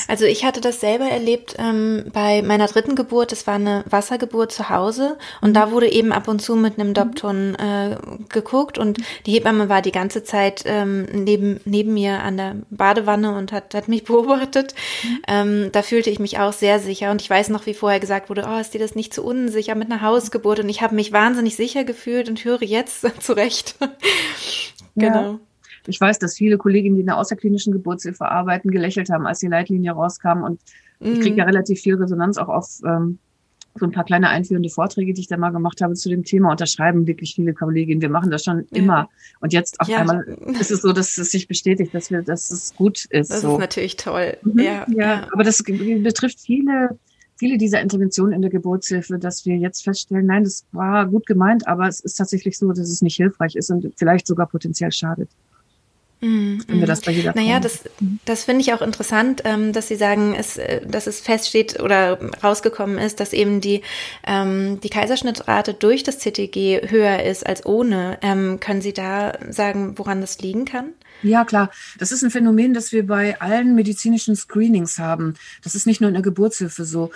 [0.09, 3.33] Also ich hatte das selber erlebt ähm, bei meiner dritten Geburt.
[3.33, 5.55] Das war eine Wassergeburt zu Hause und mhm.
[5.55, 6.95] da wurde eben ab und zu mit einem mhm.
[6.95, 7.97] Dopton äh,
[8.29, 13.37] geguckt und die Hebamme war die ganze Zeit ähm, neben neben mir an der Badewanne
[13.37, 14.75] und hat hat mich beobachtet.
[15.03, 15.19] Mhm.
[15.29, 18.31] Ähm, da fühlte ich mich auch sehr sicher und ich weiß noch, wie vorher gesagt
[18.31, 20.61] wurde, oh, ist dir das nicht zu unsicher mit einer Hausgeburt?
[20.61, 23.77] Und ich habe mich wahnsinnig sicher gefühlt und höre jetzt zurecht.
[24.95, 25.33] genau.
[25.33, 25.39] Ja.
[25.87, 29.49] Ich weiß, dass viele Kolleginnen, die in der außerklinischen Geburtshilfe arbeiten, gelächelt haben, als die
[29.49, 30.43] Leitlinie rauskam.
[30.43, 30.61] Und
[31.01, 31.13] mhm.
[31.13, 33.19] ich kriege ja relativ viel Resonanz auch auf ähm,
[33.77, 36.51] so ein paar kleine einführende Vorträge, die ich da mal gemacht habe zu dem Thema.
[36.53, 39.09] Und da schreiben wirklich viele Kolleginnen, wir machen das schon immer.
[39.41, 39.99] Und jetzt auf ja.
[39.99, 40.25] einmal
[40.59, 43.31] ist es so, dass es sich bestätigt, dass wir, dass es gut ist.
[43.31, 43.55] Das so.
[43.55, 44.37] ist natürlich toll.
[44.43, 46.99] Mhm, ja, ja, aber das betrifft viele,
[47.37, 51.67] viele dieser Interventionen in der Geburtshilfe, dass wir jetzt feststellen, nein, das war gut gemeint,
[51.67, 55.31] aber es ist tatsächlich so, dass es nicht hilfreich ist und vielleicht sogar potenziell schadet.
[56.21, 56.61] Mhm.
[56.61, 57.85] Finden wir das bei jeder Naja, das,
[58.25, 62.19] das finde ich auch interessant, ähm, dass Sie sagen, es, äh, dass es feststeht oder
[62.43, 63.83] rausgekommen ist, dass eben die,
[64.27, 68.19] ähm, die Kaiserschnittrate durch das CTG höher ist als ohne.
[68.23, 70.95] Ähm, können Sie da sagen, woran das liegen kann?
[71.23, 71.71] Ja, klar.
[71.99, 75.35] Das ist ein Phänomen, das wir bei allen medizinischen Screenings haben.
[75.63, 77.11] Das ist nicht nur in der Geburtshilfe so.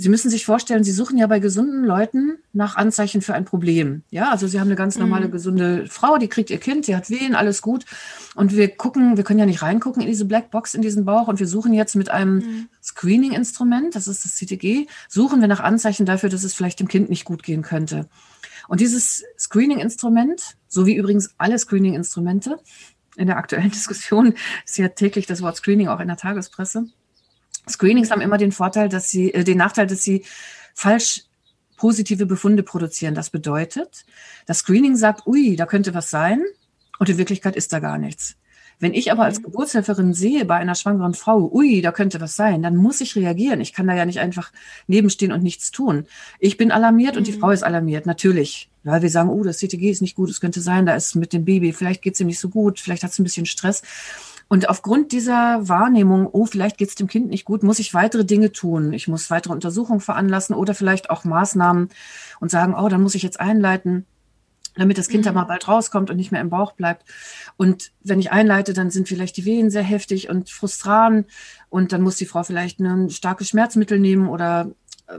[0.00, 4.02] Sie müssen sich vorstellen, Sie suchen ja bei gesunden Leuten nach Anzeichen für ein Problem.
[4.10, 5.32] Ja, also Sie haben eine ganz normale, mhm.
[5.32, 7.84] gesunde Frau, die kriegt ihr Kind, die hat Wehen, alles gut.
[8.36, 11.26] Und wir gucken, wir können ja nicht reingucken in diese Blackbox, in diesen Bauch.
[11.26, 12.68] Und wir suchen jetzt mit einem mhm.
[12.80, 17.10] Screening-Instrument, das ist das CTG, suchen wir nach Anzeichen dafür, dass es vielleicht dem Kind
[17.10, 18.08] nicht gut gehen könnte.
[18.68, 22.60] Und dieses Screening-Instrument, so wie übrigens alle Screening-Instrumente,
[23.16, 24.34] in der aktuellen Diskussion
[24.64, 26.86] ist ja täglich das Wort Screening auch in der Tagespresse,
[27.68, 30.24] Screenings haben immer den Vorteil, dass sie, äh, den Nachteil, dass sie
[30.74, 31.24] falsch
[31.76, 33.14] positive Befunde produzieren.
[33.14, 34.04] Das bedeutet,
[34.46, 36.42] das Screening sagt, ui, da könnte was sein
[36.98, 38.36] und in Wirklichkeit ist da gar nichts.
[38.80, 39.44] Wenn ich aber als mhm.
[39.44, 43.60] Geburtshelferin sehe bei einer schwangeren Frau, ui, da könnte was sein, dann muss ich reagieren.
[43.60, 44.52] Ich kann da ja nicht einfach
[44.86, 46.06] nebenstehen und nichts tun.
[46.38, 47.40] Ich bin alarmiert und die mhm.
[47.40, 48.70] Frau ist alarmiert, natürlich.
[48.84, 51.32] Weil wir sagen, oh, das CTG ist nicht gut, es könnte sein, da ist mit
[51.32, 53.82] dem Baby, vielleicht geht es ihm nicht so gut, vielleicht hat es ein bisschen Stress.
[54.48, 58.24] Und aufgrund dieser Wahrnehmung, oh, vielleicht geht es dem Kind nicht gut, muss ich weitere
[58.24, 58.94] Dinge tun.
[58.94, 61.90] Ich muss weitere Untersuchungen veranlassen oder vielleicht auch Maßnahmen
[62.40, 64.06] und sagen, oh, dann muss ich jetzt einleiten,
[64.74, 65.26] damit das Kind mhm.
[65.26, 67.04] da mal bald rauskommt und nicht mehr im Bauch bleibt.
[67.58, 71.26] Und wenn ich einleite, dann sind vielleicht die Wehen sehr heftig und frustran
[71.68, 74.70] und dann muss die Frau vielleicht ein starkes Schmerzmittel nehmen oder
[75.08, 75.18] äh,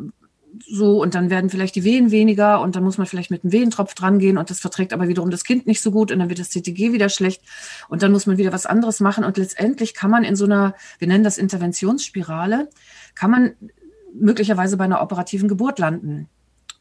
[0.67, 3.51] so und dann werden vielleicht die Wehen weniger und dann muss man vielleicht mit einem
[3.51, 6.29] Wehentropf dran gehen und das verträgt aber wiederum das Kind nicht so gut und dann
[6.29, 7.41] wird das CTG wieder schlecht
[7.87, 10.75] und dann muss man wieder was anderes machen und letztendlich kann man in so einer,
[10.97, 12.69] wir nennen das Interventionsspirale,
[13.15, 13.53] kann man
[14.13, 16.27] möglicherweise bei einer operativen Geburt landen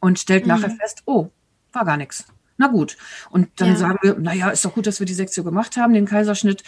[0.00, 0.48] und stellt mhm.
[0.48, 1.28] nachher fest, oh,
[1.72, 2.26] war gar nichts.
[2.56, 2.96] Na gut.
[3.30, 3.76] Und dann ja.
[3.76, 6.64] sagen wir, naja, ist doch gut, dass wir die Sektion gemacht haben, den Kaiserschnitt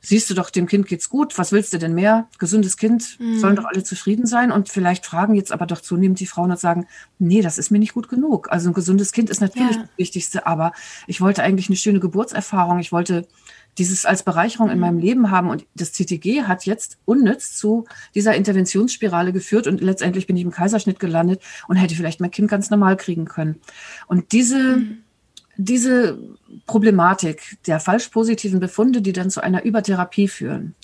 [0.00, 2.28] siehst du doch, dem Kind geht's gut, was willst du denn mehr?
[2.38, 3.38] Gesundes Kind, mhm.
[3.38, 4.52] sollen doch alle zufrieden sein.
[4.52, 6.86] Und vielleicht fragen jetzt aber doch zunehmend die Frauen und sagen,
[7.18, 8.50] nee, das ist mir nicht gut genug.
[8.50, 9.82] Also ein gesundes Kind ist natürlich ja.
[9.82, 10.72] das Wichtigste, aber
[11.06, 12.78] ich wollte eigentlich eine schöne Geburtserfahrung.
[12.78, 13.26] Ich wollte
[13.76, 14.80] dieses als Bereicherung in mhm.
[14.80, 15.50] meinem Leben haben.
[15.50, 20.50] Und das CTG hat jetzt unnütz zu dieser Interventionsspirale geführt und letztendlich bin ich im
[20.50, 23.60] Kaiserschnitt gelandet und hätte vielleicht mein Kind ganz normal kriegen können.
[24.06, 24.98] Und diese mhm
[25.58, 26.16] diese
[26.66, 30.76] Problematik der falsch positiven Befunde, die dann zu einer Übertherapie führen,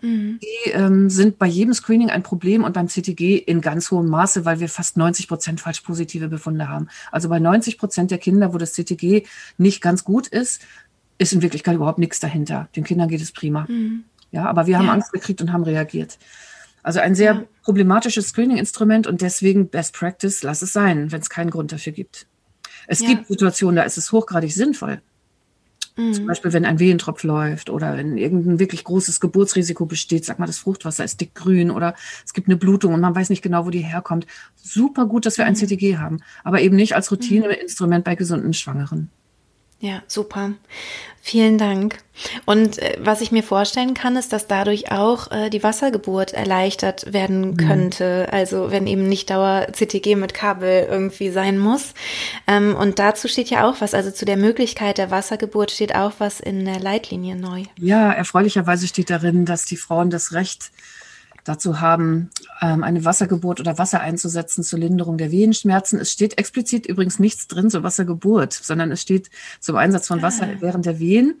[0.00, 0.38] mhm.
[0.40, 4.44] die ähm, sind bei jedem Screening ein Problem und beim CTG in ganz hohem Maße,
[4.44, 6.86] weil wir fast 90 Prozent falsch positive Befunde haben.
[7.10, 9.24] Also bei 90 Prozent der Kinder, wo das CTG
[9.58, 10.62] nicht ganz gut ist,
[11.18, 12.68] ist in Wirklichkeit überhaupt nichts dahinter.
[12.76, 13.66] Den Kindern geht es prima.
[13.68, 14.04] Mhm.
[14.30, 14.92] Ja, aber wir haben ja.
[14.92, 16.18] Angst gekriegt und haben reagiert.
[16.84, 17.44] Also ein sehr ja.
[17.64, 22.28] problematisches Screening-Instrument und deswegen Best Practice, lass es sein, wenn es keinen Grund dafür gibt.
[22.86, 23.08] Es ja.
[23.08, 25.00] gibt Situationen, da ist es hochgradig sinnvoll.
[25.98, 26.14] Mhm.
[26.14, 30.46] Zum Beispiel, wenn ein Wehentropf läuft oder wenn irgendein wirklich großes Geburtsrisiko besteht, sag mal,
[30.46, 33.70] das Fruchtwasser ist dickgrün oder es gibt eine Blutung und man weiß nicht genau, wo
[33.70, 34.26] die herkommt.
[34.54, 35.66] Super gut, dass wir ein mhm.
[35.66, 39.10] CTG haben, aber eben nicht als Routineinstrument bei gesunden Schwangeren.
[39.80, 40.52] Ja, super.
[41.20, 41.98] Vielen Dank.
[42.46, 47.12] Und äh, was ich mir vorstellen kann, ist, dass dadurch auch äh, die Wassergeburt erleichtert
[47.12, 47.56] werden mhm.
[47.58, 48.26] könnte.
[48.26, 48.34] Mhm.
[48.34, 51.92] Also wenn eben nicht Dauer CTG mit Kabel irgendwie sein muss.
[52.46, 53.94] Ähm, und dazu steht ja auch was.
[53.94, 57.64] Also zu der Möglichkeit der Wassergeburt steht auch was in der Leitlinie neu.
[57.78, 60.70] Ja, erfreulicherweise steht darin, dass die Frauen das Recht
[61.48, 62.30] dazu haben,
[62.60, 65.98] ähm, eine Wassergeburt oder Wasser einzusetzen zur Linderung der Wehenschmerzen.
[65.98, 69.30] Es steht explizit übrigens nichts drin zur Wassergeburt, sondern es steht
[69.60, 70.56] zum Einsatz von Wasser ah.
[70.60, 71.40] während der Wehen.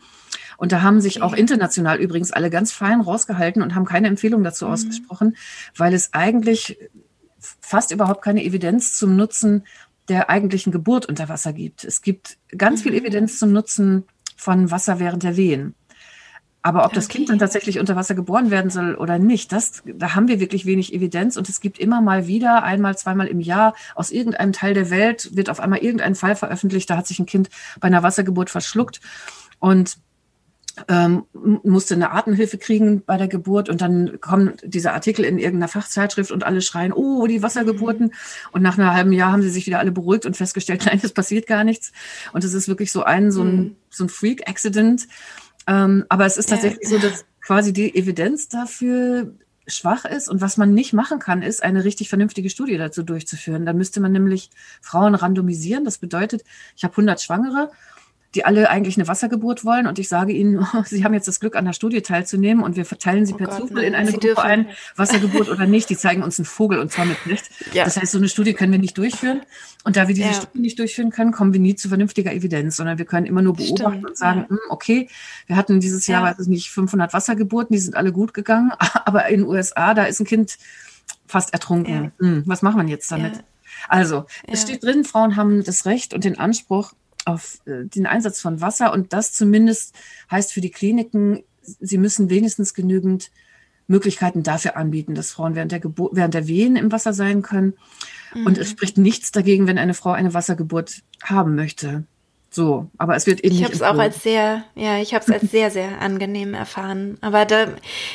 [0.56, 4.42] Und da haben sich auch international übrigens alle ganz fein rausgehalten und haben keine Empfehlung
[4.42, 4.72] dazu mhm.
[4.72, 5.36] ausgesprochen,
[5.76, 6.78] weil es eigentlich
[7.60, 9.64] fast überhaupt keine Evidenz zum Nutzen
[10.08, 11.84] der eigentlichen Geburt unter Wasser gibt.
[11.84, 12.98] Es gibt ganz viel mhm.
[12.98, 14.04] Evidenz zum Nutzen
[14.36, 15.74] von Wasser während der Wehen.
[16.68, 16.96] Aber ob okay.
[16.96, 20.38] das Kind dann tatsächlich unter Wasser geboren werden soll oder nicht, das, da haben wir
[20.38, 21.38] wirklich wenig Evidenz.
[21.38, 25.34] Und es gibt immer mal wieder, einmal, zweimal im Jahr, aus irgendeinem Teil der Welt
[25.34, 27.48] wird auf einmal irgendein Fall veröffentlicht, da hat sich ein Kind
[27.80, 29.00] bei einer Wassergeburt verschluckt
[29.60, 29.96] und
[30.88, 35.68] ähm, musste eine Atemhilfe kriegen bei der Geburt und dann kommen diese Artikel in irgendeiner
[35.68, 38.08] Fachzeitschrift und alle schreien, oh, die Wassergeburten.
[38.08, 38.12] Mhm.
[38.52, 41.12] Und nach einem halben Jahr haben sie sich wieder alle beruhigt und festgestellt, nein, es
[41.12, 41.92] passiert gar nichts.
[42.34, 43.76] Und es ist wirklich so ein, so ein, mhm.
[43.88, 45.08] so ein Freak-Accident.
[45.68, 49.32] Ähm, aber es ist tatsächlich so, dass quasi die Evidenz dafür
[49.66, 53.66] schwach ist und was man nicht machen kann, ist eine richtig vernünftige Studie dazu durchzuführen.
[53.66, 54.48] Dann müsste man nämlich
[54.80, 55.84] Frauen randomisieren.
[55.84, 56.42] Das bedeutet,
[56.74, 57.70] ich habe 100 Schwangere
[58.34, 59.86] die alle eigentlich eine Wassergeburt wollen.
[59.86, 62.76] Und ich sage ihnen, oh, sie haben jetzt das Glück, an der Studie teilzunehmen und
[62.76, 64.44] wir verteilen sie oh per Gott, Zufall in eine sie Gruppe dürfen.
[64.44, 65.88] ein, Wassergeburt oder nicht.
[65.90, 67.50] Die zeigen uns einen Vogel und zwar mit Licht.
[67.72, 67.84] Ja.
[67.84, 69.42] Das heißt, so eine Studie können wir nicht durchführen.
[69.84, 70.34] Und da wir diese ja.
[70.34, 73.54] Studie nicht durchführen können, kommen wir nie zu vernünftiger Evidenz, sondern wir können immer nur
[73.54, 74.48] beobachten Stimmt, und sagen, ja.
[74.50, 75.08] Hm, okay,
[75.46, 78.72] wir hatten dieses Jahr, weiß ich nicht, 500 Wassergeburten, die sind alle gut gegangen.
[79.04, 80.58] Aber in den USA, da ist ein Kind
[81.26, 82.12] fast ertrunken.
[82.18, 83.44] Hm, was machen wir jetzt damit?
[83.88, 86.92] Also, es steht drin, Frauen haben das Recht und den Anspruch,
[87.28, 88.92] auf äh, den Einsatz von Wasser.
[88.92, 89.94] Und das zumindest
[90.30, 93.30] heißt für die Kliniken, sie müssen wenigstens genügend
[93.86, 97.74] Möglichkeiten dafür anbieten, dass Frauen während der, Geburt, während der Wehen im Wasser sein können.
[98.34, 98.46] Mhm.
[98.46, 102.04] Und es spricht nichts dagegen, wenn eine Frau eine Wassergeburt haben möchte.
[102.58, 105.30] So, aber es wird eben ich habe es auch als sehr, ja, ich habe es
[105.30, 107.16] als sehr, sehr angenehm erfahren.
[107.20, 107.68] Aber da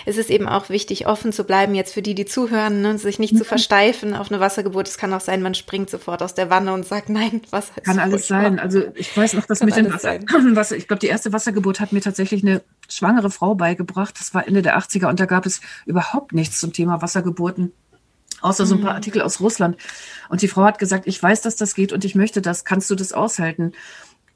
[0.06, 3.19] ist es eben auch wichtig, offen zu bleiben, jetzt für die, die zuhören, ne, sich
[3.19, 3.38] nicht ja.
[3.38, 4.89] zu versteifen auf eine Wassergeburt.
[4.89, 7.86] Es kann auch sein, man springt sofort aus der Wanne und sagt, nein, Wasser ist
[7.86, 8.60] Kann alles sein.
[8.60, 10.19] Also ich weiß noch, dass kann mit dem Wasser,
[10.56, 14.15] Wasser, ich glaube, die erste Wassergeburt hat mir tatsächlich eine schwangere Frau beigebracht.
[14.19, 17.71] Das war Ende der 80er und da gab es überhaupt nichts zum Thema Wassergeburten
[18.41, 18.97] außer so ein paar mhm.
[18.97, 19.77] Artikel aus Russland.
[20.27, 22.65] Und die Frau hat gesagt, ich weiß, dass das geht und ich möchte das.
[22.65, 23.71] Kannst du das aushalten?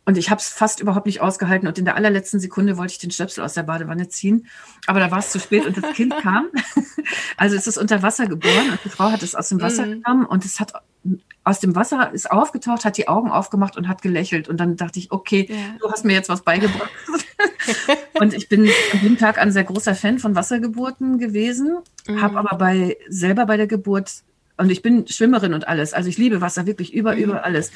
[0.08, 1.68] Und ich habe es fast überhaupt nicht ausgehalten.
[1.68, 4.48] Und in der allerletzten Sekunde wollte ich den Stöpsel aus der Badewanne ziehen.
[4.86, 6.48] Aber da war es zu spät und das Kind kam.
[7.36, 10.02] Also es ist unter Wasser geboren und die Frau hat es aus dem Wasser mhm.
[10.04, 10.72] genommen und es hat
[11.44, 14.48] aus dem Wasser ist aufgetaucht, hat die Augen aufgemacht und hat gelächelt.
[14.48, 15.56] Und dann dachte ich, okay, ja.
[15.82, 16.90] du hast mir jetzt was beigebracht.
[18.14, 22.22] und ich bin an dem Tag ein sehr großer Fan von Wassergeburten gewesen, mhm.
[22.22, 24.24] habe aber bei selber bei der Geburt
[24.56, 25.94] und ich bin Schwimmerin und alles.
[25.94, 27.24] Also ich liebe Wasser wirklich über, mhm.
[27.24, 27.72] über alles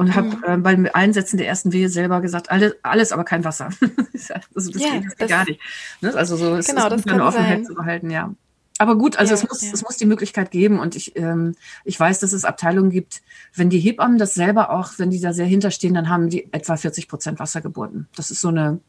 [0.00, 0.44] und habe mhm.
[0.46, 3.68] äh, beim Einsetzen der ersten Wehe selber gesagt, alles, alles aber kein Wasser.
[4.54, 5.60] also das ja, geht das gar nicht.
[6.00, 6.14] Ne?
[6.14, 8.34] Also so ist genau, es eine Offenheit zu behalten, ja.
[8.78, 9.72] Aber gut, also ja, es, muss, ja.
[9.74, 13.20] es muss die Möglichkeit geben und ich, ähm, ich weiß, dass es Abteilungen gibt,
[13.54, 16.78] wenn die Hebammen das selber auch, wenn die da sehr hinterstehen, dann haben die etwa
[16.78, 18.08] 40 Prozent Wassergeburten.
[18.16, 18.80] Das ist so eine,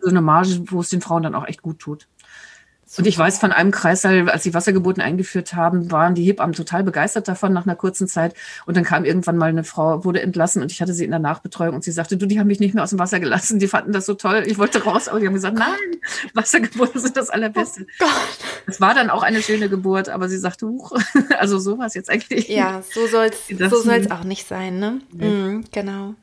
[0.00, 2.08] so eine Marge, wo es den Frauen dann auch echt gut tut.
[2.98, 6.82] Und ich weiß von einem Kreißsaal, als sie Wassergeburten eingeführt haben, waren die Hebammen total
[6.84, 8.34] begeistert davon nach einer kurzen Zeit.
[8.64, 11.20] Und dann kam irgendwann mal eine Frau, wurde entlassen und ich hatte sie in der
[11.20, 13.58] Nachbetreuung und sie sagte, du, die haben mich nicht mehr aus dem Wasser gelassen.
[13.58, 14.44] Die fanden das so toll.
[14.46, 16.00] Ich wollte raus, aber die haben gesagt, nein,
[16.34, 17.86] Wassergeburten sind das Allerbeste.
[18.02, 18.06] Oh
[18.66, 20.92] es war dann auch eine schöne Geburt, aber sie sagte, huch,
[21.38, 22.48] also sowas jetzt eigentlich.
[22.48, 25.00] Ja, so soll es so soll's auch nicht sein, ne?
[25.12, 25.26] Ja.
[25.26, 26.14] Mhm, genau.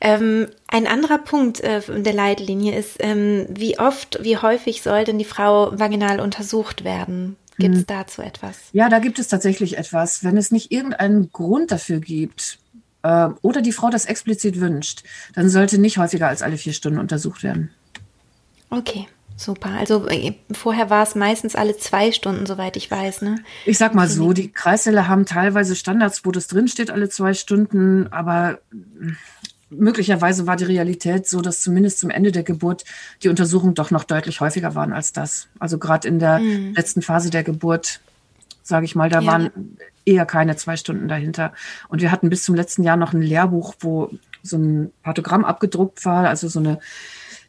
[0.00, 5.18] Ähm, ein anderer Punkt äh, der Leitlinie ist, ähm, wie oft, wie häufig soll denn
[5.18, 7.36] die Frau vaginal untersucht werden?
[7.58, 7.86] Gibt es hm.
[7.86, 8.56] dazu etwas?
[8.72, 10.24] Ja, da gibt es tatsächlich etwas.
[10.24, 12.58] Wenn es nicht irgendeinen Grund dafür gibt
[13.02, 16.98] äh, oder die Frau das explizit wünscht, dann sollte nicht häufiger als alle vier Stunden
[16.98, 17.70] untersucht werden.
[18.70, 19.06] Okay.
[19.38, 19.68] Super.
[19.78, 23.20] Also äh, vorher war es meistens alle zwei Stunden, soweit ich weiß.
[23.20, 23.36] Ne?
[23.66, 28.10] Ich sag mal so, die Kreissäle haben teilweise Standards, wo das drinsteht, alle zwei Stunden,
[28.10, 28.60] aber
[29.70, 32.84] möglicherweise war die Realität so, dass zumindest zum Ende der Geburt
[33.22, 35.48] die Untersuchungen doch noch deutlich häufiger waren als das.
[35.58, 36.74] Also gerade in der mhm.
[36.74, 38.00] letzten Phase der Geburt,
[38.62, 39.26] sage ich mal, da ja.
[39.26, 41.52] waren eher keine zwei Stunden dahinter.
[41.88, 44.10] Und wir hatten bis zum letzten Jahr noch ein Lehrbuch, wo
[44.42, 46.78] so ein Pathogramm abgedruckt war, also so eine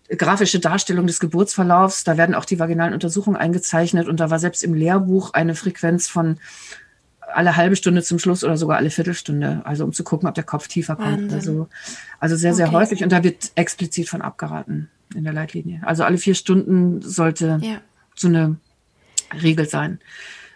[0.09, 2.03] grafische Darstellung des Geburtsverlaufs.
[2.03, 6.07] Da werden auch die vaginalen Untersuchungen eingezeichnet und da war selbst im Lehrbuch eine Frequenz
[6.07, 6.37] von
[7.33, 10.43] alle halbe Stunde zum Schluss oder sogar alle Viertelstunde, also um zu gucken, ob der
[10.43, 11.33] Kopf tiefer kommt.
[11.33, 11.67] Also,
[12.19, 12.75] also sehr, sehr okay.
[12.75, 15.81] häufig und da wird explizit von abgeraten in der Leitlinie.
[15.85, 17.81] Also alle vier Stunden sollte ja.
[18.15, 18.57] so eine
[19.41, 19.99] Regel sein.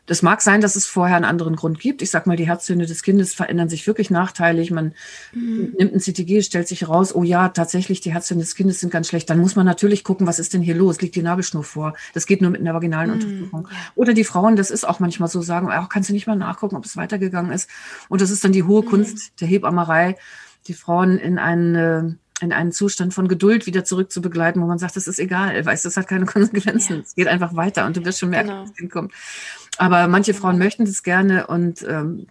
[0.08, 2.02] Das mag sein, dass es vorher einen anderen Grund gibt.
[2.02, 4.72] Ich sag mal, die Herztöne des Kindes verändern sich wirklich nachteilig.
[4.72, 4.94] Man
[5.34, 5.74] mhm.
[5.78, 9.08] nimmt ein CTG, stellt sich raus, oh ja, tatsächlich, die Herztöne des Kindes sind ganz
[9.08, 9.30] schlecht.
[9.30, 11.02] Dann muss man natürlich gucken, was ist denn hier los?
[11.02, 11.94] Liegt die Nabelschnur vor?
[12.14, 13.16] Das geht nur mit einer vaginalen mhm.
[13.16, 13.68] Untersuchung.
[13.96, 16.76] Oder die Frauen, das ist auch manchmal so, sagen, auch kannst du nicht mal nachgucken,
[16.76, 17.70] ob es weitergegangen ist.
[18.10, 18.88] Und das ist dann die hohe mhm.
[18.88, 20.18] Kunst der Hebammerei,
[20.68, 24.80] die Frauen in einen in einen Zustand von Geduld wieder zurück zu begleiten, wo man
[24.80, 26.98] sagt, das ist egal, weißt, das hat keine Konsequenzen.
[26.98, 27.02] Ja.
[27.04, 28.64] Es geht einfach weiter und du wirst schon merken, genau.
[28.64, 29.14] was hinkommt.
[29.78, 32.28] Aber manche Frauen möchten das gerne und ähm,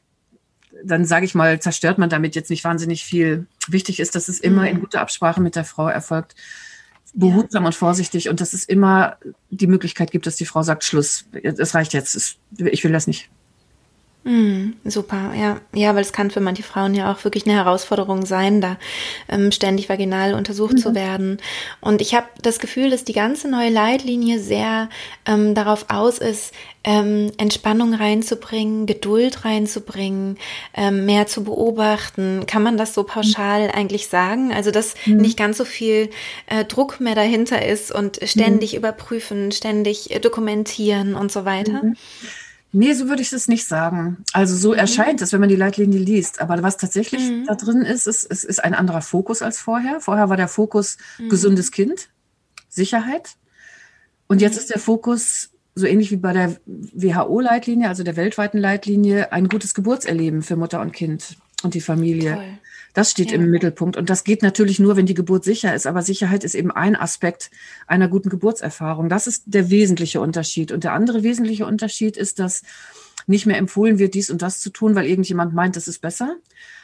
[0.85, 3.47] dann sage ich mal, zerstört man damit jetzt nicht wahnsinnig viel.
[3.69, 4.81] Wichtig ist, dass es immer in mhm.
[4.81, 6.35] guter Absprache mit der Frau erfolgt,
[7.15, 7.69] behutsam ja.
[7.69, 9.17] und vorsichtig und dass es immer
[9.51, 13.31] die Möglichkeit gibt, dass die Frau sagt, Schluss, es reicht jetzt, ich will das nicht.
[14.23, 15.61] Mm, super, ja.
[15.75, 18.77] Ja, weil es kann für manche Frauen ja auch wirklich eine Herausforderung sein, da
[19.31, 20.79] ähm, ständig vaginal untersucht mhm.
[20.79, 21.39] zu werden.
[21.81, 24.91] Und ich habe das Gefühl, dass die ganze neue Leitlinie sehr
[25.25, 26.53] ähm, darauf aus ist,
[26.85, 30.37] ähm, Entspannung reinzubringen, Geduld reinzubringen,
[30.75, 32.45] ähm, mehr zu beobachten.
[32.47, 33.75] Kann man das so pauschal mhm.
[33.75, 34.53] eigentlich sagen?
[34.53, 35.17] Also, dass mhm.
[35.17, 36.11] nicht ganz so viel
[36.47, 38.79] äh, Druck mehr dahinter ist und ständig mhm.
[38.79, 41.81] überprüfen, ständig äh, dokumentieren und so weiter?
[42.73, 44.19] Nee, so würde ich das nicht sagen.
[44.33, 44.79] Also so mhm.
[44.79, 46.41] erscheint es, wenn man die Leitlinie liest.
[46.41, 47.47] Aber was tatsächlich mhm.
[47.47, 50.01] da drin ist, ist, es ist ein anderer Fokus als vorher.
[50.01, 51.29] Vorher war der Fokus mhm.
[51.29, 52.09] gesundes Kind,
[52.69, 53.37] Sicherheit.
[54.29, 54.61] Und jetzt mhm.
[54.61, 59.75] ist der Fokus so ähnlich wie bei der WHO-Leitlinie, also der weltweiten Leitlinie, ein gutes
[59.75, 62.35] Geburtserleben für Mutter und Kind und die Familie.
[62.35, 62.59] Toll.
[62.93, 63.37] Das steht ja.
[63.37, 63.97] im Mittelpunkt.
[63.97, 65.87] Und das geht natürlich nur, wenn die Geburt sicher ist.
[65.87, 67.51] Aber Sicherheit ist eben ein Aspekt
[67.87, 69.09] einer guten Geburtserfahrung.
[69.09, 70.73] Das ist der wesentliche Unterschied.
[70.73, 72.63] Und der andere wesentliche Unterschied ist, dass
[73.27, 76.37] nicht mehr empfohlen wird, dies und das zu tun, weil irgendjemand meint, das ist besser,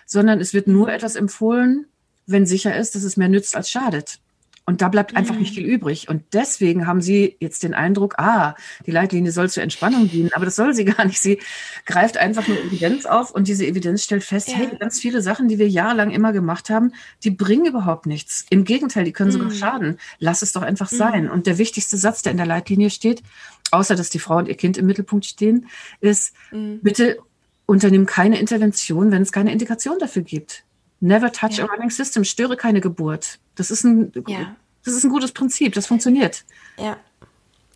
[0.04, 1.86] sondern es wird nur etwas empfohlen,
[2.26, 4.20] wenn sicher ist, dass es mehr nützt als schadet.
[4.68, 5.54] Und da bleibt einfach nicht mhm.
[5.54, 6.08] viel übrig.
[6.08, 10.30] Und deswegen haben Sie jetzt den Eindruck, ah, die Leitlinie soll zur Entspannung dienen.
[10.34, 11.20] Aber das soll sie gar nicht.
[11.20, 11.38] Sie
[11.86, 14.56] greift einfach nur Evidenz auf und diese Evidenz stellt fest, ja.
[14.56, 18.44] hey, ganz viele Sachen, die wir jahrelang immer gemacht haben, die bringen überhaupt nichts.
[18.50, 19.54] Im Gegenteil, die können sogar mhm.
[19.54, 19.98] schaden.
[20.18, 20.96] Lass es doch einfach mhm.
[20.96, 21.30] sein.
[21.30, 23.22] Und der wichtigste Satz, der in der Leitlinie steht,
[23.70, 25.68] außer dass die Frau und ihr Kind im Mittelpunkt stehen,
[26.00, 26.80] ist, mhm.
[26.82, 27.18] bitte
[27.66, 30.64] unternehmen keine Intervention, wenn es keine Indikation dafür gibt.
[31.00, 31.64] Never touch ja.
[31.64, 33.38] a running system, störe keine Geburt.
[33.54, 34.56] Das ist ein, ja.
[34.84, 36.44] das ist ein gutes Prinzip, das funktioniert.
[36.78, 36.96] Ja,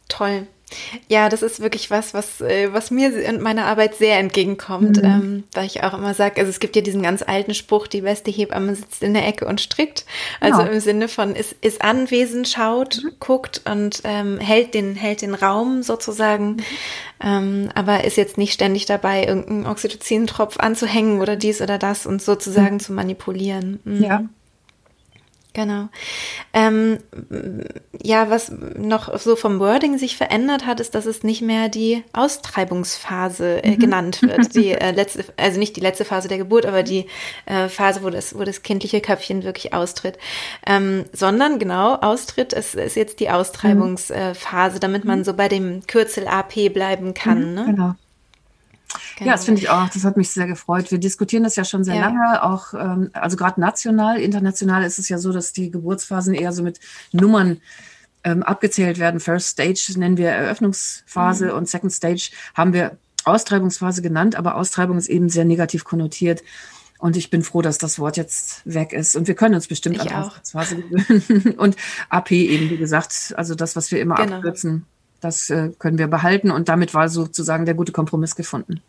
[0.08, 0.46] toll.
[1.08, 5.04] Ja, das ist wirklich was, was, äh, was mir in meiner Arbeit sehr entgegenkommt, mhm.
[5.04, 8.02] ähm, weil ich auch immer sage, also es gibt ja diesen ganz alten Spruch, die
[8.02, 10.04] beste Hebamme sitzt in der Ecke und strickt.
[10.40, 10.66] Also ja.
[10.66, 13.10] im Sinne von ist, ist anwesend, schaut, mhm.
[13.18, 16.64] guckt und ähm, hält, den, hält den Raum sozusagen, mhm.
[17.22, 22.22] ähm, aber ist jetzt nicht ständig dabei, irgendeinen Oxytocin-Tropf anzuhängen oder dies oder das und
[22.22, 22.80] sozusagen mhm.
[22.80, 23.80] zu manipulieren.
[23.84, 24.02] Mhm.
[24.02, 24.24] Ja.
[25.52, 25.88] Genau.
[26.52, 26.98] Ähm,
[28.00, 32.04] ja, was noch so vom Wording sich verändert hat, ist, dass es nicht mehr die
[32.12, 33.78] Austreibungsphase äh, mhm.
[33.78, 34.54] genannt wird.
[34.60, 37.06] Die äh, letzte, also nicht die letzte Phase der Geburt, aber die
[37.46, 40.18] äh, Phase, wo das, wo das kindliche Köpfchen wirklich austritt.
[40.66, 45.24] Ähm, sondern genau, Austritt ist, ist jetzt die Austreibungsphase, damit man mhm.
[45.24, 47.50] so bei dem Kürzel AP bleiben kann.
[47.50, 47.64] Mhm, ne?
[47.66, 47.94] Genau.
[49.20, 49.32] Genau.
[49.32, 49.86] Ja, das finde ich auch.
[49.90, 50.90] Das hat mich sehr gefreut.
[50.90, 52.06] Wir diskutieren das ja schon sehr ja.
[52.06, 56.54] lange, auch ähm, also gerade national, international ist es ja so, dass die Geburtsphasen eher
[56.54, 56.80] so mit
[57.12, 57.60] Nummern
[58.24, 59.20] ähm, abgezählt werden.
[59.20, 61.52] First Stage nennen wir Eröffnungsphase mhm.
[61.52, 66.42] und Second Stage haben wir Austreibungsphase genannt, aber Austreibung ist eben sehr negativ konnotiert.
[66.98, 69.16] Und ich bin froh, dass das Wort jetzt weg ist.
[69.16, 71.54] Und wir können uns bestimmt ich an Austreibungsphase gewöhnen.
[71.58, 71.76] und
[72.08, 74.36] AP eben, wie gesagt, also das, was wir immer genau.
[74.36, 74.86] abkürzen.
[75.20, 78.80] Das äh, können wir behalten und damit war sozusagen der gute Kompromiss gefunden.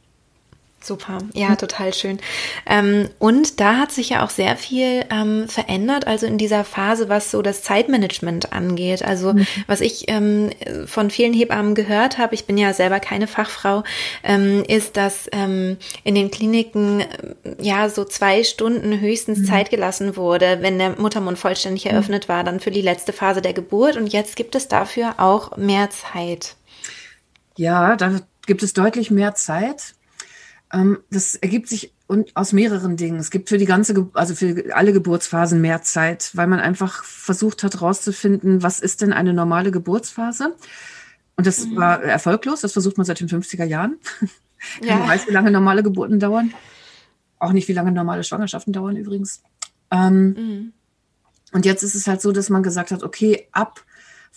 [0.83, 2.19] Super, ja, total schön.
[2.65, 7.07] Ähm, und da hat sich ja auch sehr viel ähm, verändert, also in dieser Phase,
[7.07, 9.05] was so das Zeitmanagement angeht.
[9.05, 9.45] Also mhm.
[9.67, 10.49] was ich ähm,
[10.87, 13.83] von vielen Hebammen gehört habe, ich bin ja selber keine Fachfrau,
[14.23, 17.05] ähm, ist, dass ähm, in den Kliniken äh,
[17.59, 19.45] ja so zwei Stunden höchstens mhm.
[19.45, 21.91] Zeit gelassen wurde, wenn der Muttermund vollständig mhm.
[21.91, 23.97] eröffnet war, dann für die letzte Phase der Geburt.
[23.97, 26.55] Und jetzt gibt es dafür auch mehr Zeit.
[27.55, 29.93] Ja, da gibt es deutlich mehr Zeit.
[30.73, 33.19] Ähm, das ergibt sich und aus mehreren Dingen.
[33.19, 37.63] Es gibt für die ganze, also für alle Geburtsphasen mehr Zeit, weil man einfach versucht
[37.63, 40.55] hat herauszufinden, was ist denn eine normale Geburtsphase?
[41.37, 41.77] Und das mhm.
[41.77, 42.61] war erfolglos.
[42.61, 43.97] Das versucht man seit den 50er Jahren.
[44.79, 45.07] Ja.
[45.07, 46.53] weiß, wie lange normale Geburten dauern.
[47.39, 49.41] Auch nicht, wie lange normale Schwangerschaften dauern übrigens.
[49.89, 50.73] Ähm, mhm.
[51.51, 53.83] Und jetzt ist es halt so, dass man gesagt hat, okay, ab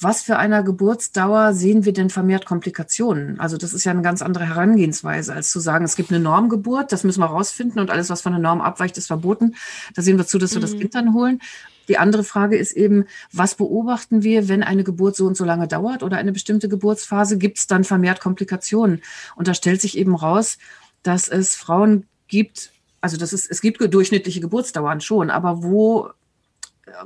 [0.00, 3.38] was für einer Geburtsdauer sehen wir denn vermehrt Komplikationen?
[3.38, 6.90] Also das ist ja eine ganz andere Herangehensweise, als zu sagen, es gibt eine Normgeburt,
[6.90, 9.54] das müssen wir rausfinden und alles, was von der Norm abweicht, ist verboten.
[9.94, 10.62] Da sehen wir zu, dass wir mhm.
[10.62, 11.40] das Kind dann holen.
[11.88, 15.68] Die andere Frage ist eben, was beobachten wir, wenn eine Geburt so und so lange
[15.68, 19.02] dauert oder eine bestimmte Geburtsphase, gibt es dann vermehrt Komplikationen?
[19.36, 20.58] Und da stellt sich eben raus,
[21.02, 26.10] dass es Frauen gibt, also das ist, es gibt durchschnittliche Geburtsdauern schon, aber wo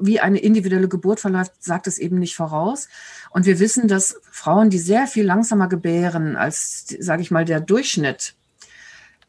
[0.00, 2.88] wie eine individuelle Geburt verläuft, sagt es eben nicht voraus.
[3.30, 7.60] Und wir wissen, dass Frauen, die sehr viel langsamer gebären als, sage ich mal, der
[7.60, 8.34] Durchschnitt,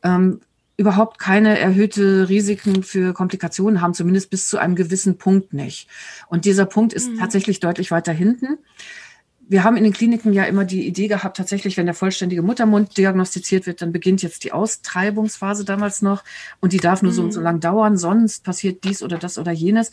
[0.03, 0.41] ähm,
[0.79, 5.89] überhaupt keine erhöhte Risiken für Komplikationen haben, zumindest bis zu einem gewissen Punkt nicht.
[6.29, 7.19] Und dieser Punkt ist mhm.
[7.19, 8.57] tatsächlich deutlich weiter hinten.
[9.49, 12.97] Wir haben in den Kliniken ja immer die Idee gehabt, tatsächlich, wenn der vollständige Muttermund
[12.97, 16.23] diagnostiziert wird, dann beginnt jetzt die Austreibungsphase damals noch
[16.61, 17.15] und die darf nur mhm.
[17.15, 19.91] so und so lang dauern, sonst passiert dies oder das oder jenes.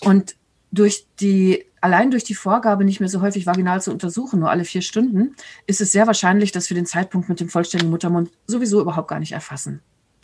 [0.00, 0.36] Und
[0.70, 4.64] durch die, allein durch die Vorgabe, nicht mehr so häufig vaginal zu untersuchen, nur alle
[4.64, 8.80] vier Stunden, ist es sehr wahrscheinlich, dass wir den Zeitpunkt mit dem vollständigen Muttermund sowieso
[8.80, 9.80] überhaupt gar nicht erfassen.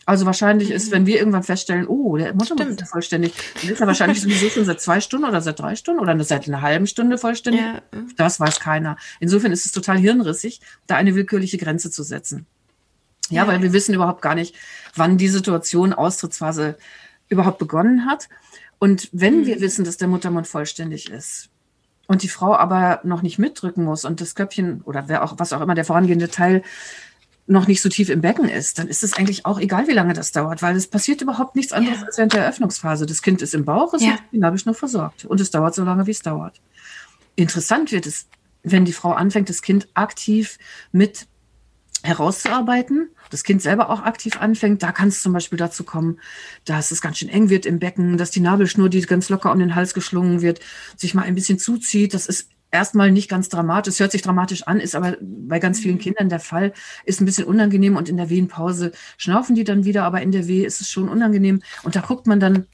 [0.06, 0.92] Also wahrscheinlich ist, mhm.
[0.92, 4.64] wenn wir irgendwann feststellen, oh, der Muttermund ist vollständig, dann ist er wahrscheinlich sowieso schon
[4.64, 7.60] seit zwei Stunden oder seit drei Stunden oder seit einer halben Stunde vollständig.
[7.60, 7.82] Ja.
[8.16, 8.96] Das weiß keiner.
[9.20, 12.46] Insofern ist es total hirnrissig, da eine willkürliche Grenze zu setzen.
[13.28, 14.56] Ja, ja, weil wir wissen überhaupt gar nicht,
[14.96, 16.76] wann die Situation Austrittsphase
[17.28, 18.28] überhaupt begonnen hat.
[18.80, 19.46] Und wenn mhm.
[19.46, 21.50] wir wissen, dass der Muttermund vollständig ist
[22.08, 25.52] und die Frau aber noch nicht mitdrücken muss und das Köpfchen oder wer auch, was
[25.52, 26.62] auch immer der vorangehende Teil
[27.46, 30.14] noch nicht so tief im Becken ist, dann ist es eigentlich auch egal, wie lange
[30.14, 32.06] das dauert, weil es passiert überhaupt nichts anderes ja.
[32.06, 33.06] als während der Eröffnungsphase.
[33.06, 34.12] Das Kind ist im Bauch, es ja.
[34.12, 36.60] wird dynamisch nur versorgt und es dauert so lange, wie es dauert.
[37.36, 38.28] Interessant wird es,
[38.62, 40.58] wenn die Frau anfängt, das Kind aktiv
[40.90, 41.26] mit
[42.02, 46.18] herauszuarbeiten, das Kind selber auch aktiv anfängt, da kann es zum Beispiel dazu kommen,
[46.64, 49.58] dass es ganz schön eng wird im Becken, dass die Nabelschnur, die ganz locker um
[49.58, 50.60] den Hals geschlungen wird,
[50.96, 52.14] sich mal ein bisschen zuzieht.
[52.14, 55.96] Das ist erstmal nicht ganz dramatisch, hört sich dramatisch an, ist aber bei ganz vielen
[55.96, 56.00] mhm.
[56.00, 56.72] Kindern der Fall,
[57.04, 60.46] ist ein bisschen unangenehm und in der Wehenpause schnaufen die dann wieder, aber in der
[60.46, 62.66] Wehe ist es schon unangenehm und da guckt man dann,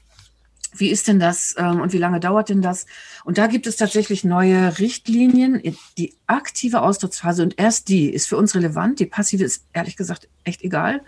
[0.79, 2.85] wie ist denn das ähm, und wie lange dauert denn das?
[3.23, 5.61] Und da gibt es tatsächlich neue Richtlinien.
[5.97, 8.99] Die aktive Austrittsphase und erst die ist für uns relevant.
[8.99, 11.01] Die passive ist ehrlich gesagt echt egal.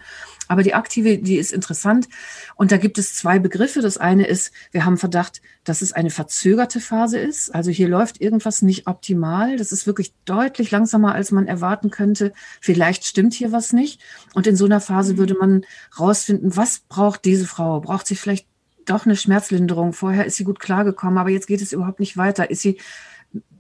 [0.50, 2.10] Aber die aktive, die ist interessant.
[2.56, 3.82] Und da gibt es zwei Begriffe.
[3.82, 7.54] Das eine ist, wir haben Verdacht, dass es eine verzögerte Phase ist.
[7.54, 9.58] Also hier läuft irgendwas nicht optimal.
[9.58, 12.34] Das ist wirklich deutlich langsamer, als man erwarten könnte.
[12.62, 14.02] Vielleicht stimmt hier was nicht.
[14.34, 15.66] Und in so einer Phase würde man
[16.00, 17.80] rausfinden, was braucht diese Frau?
[17.80, 18.48] Braucht sie vielleicht
[18.86, 19.94] doch eine Schmerzlinderung?
[19.94, 22.50] Vorher ist sie gut klargekommen, aber jetzt geht es überhaupt nicht weiter.
[22.50, 22.78] Ist sie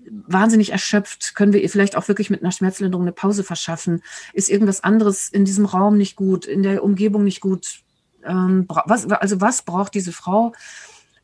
[0.09, 1.35] wahnsinnig erschöpft?
[1.35, 4.01] Können wir ihr vielleicht auch wirklich mit einer Schmerzlinderung eine Pause verschaffen?
[4.33, 7.81] Ist irgendwas anderes in diesem Raum nicht gut, in der Umgebung nicht gut?
[8.23, 10.53] Ähm, was, also was braucht diese Frau?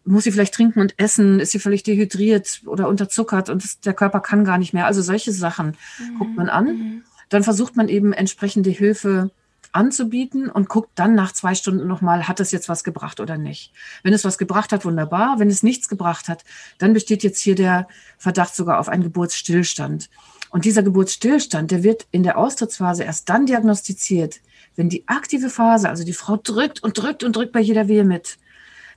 [0.03, 1.39] Muss sie vielleicht trinken und essen?
[1.39, 4.85] Ist sie völlig dehydriert oder unterzuckert und das, der Körper kann gar nicht mehr?
[4.85, 6.17] Also solche Sachen mhm.
[6.19, 6.65] guckt man an.
[6.65, 7.03] Mhm.
[7.29, 9.31] Dann versucht man eben entsprechende Hilfe
[9.75, 13.73] anzubieten und guckt dann nach zwei Stunden nochmal, hat es jetzt was gebracht oder nicht.
[14.03, 15.39] Wenn es was gebracht hat, wunderbar.
[15.39, 16.43] Wenn es nichts gebracht hat,
[16.77, 20.09] dann besteht jetzt hier der Verdacht sogar auf einen Geburtsstillstand.
[20.49, 24.39] Und dieser Geburtsstillstand, der wird in der Austrittsphase erst dann diagnostiziert,
[24.77, 28.05] wenn die aktive Phase, also die Frau drückt und drückt und drückt bei jeder Wehe
[28.05, 28.37] mit,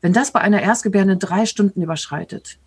[0.00, 2.58] wenn das bei einer Erstgebärenden drei Stunden überschreitet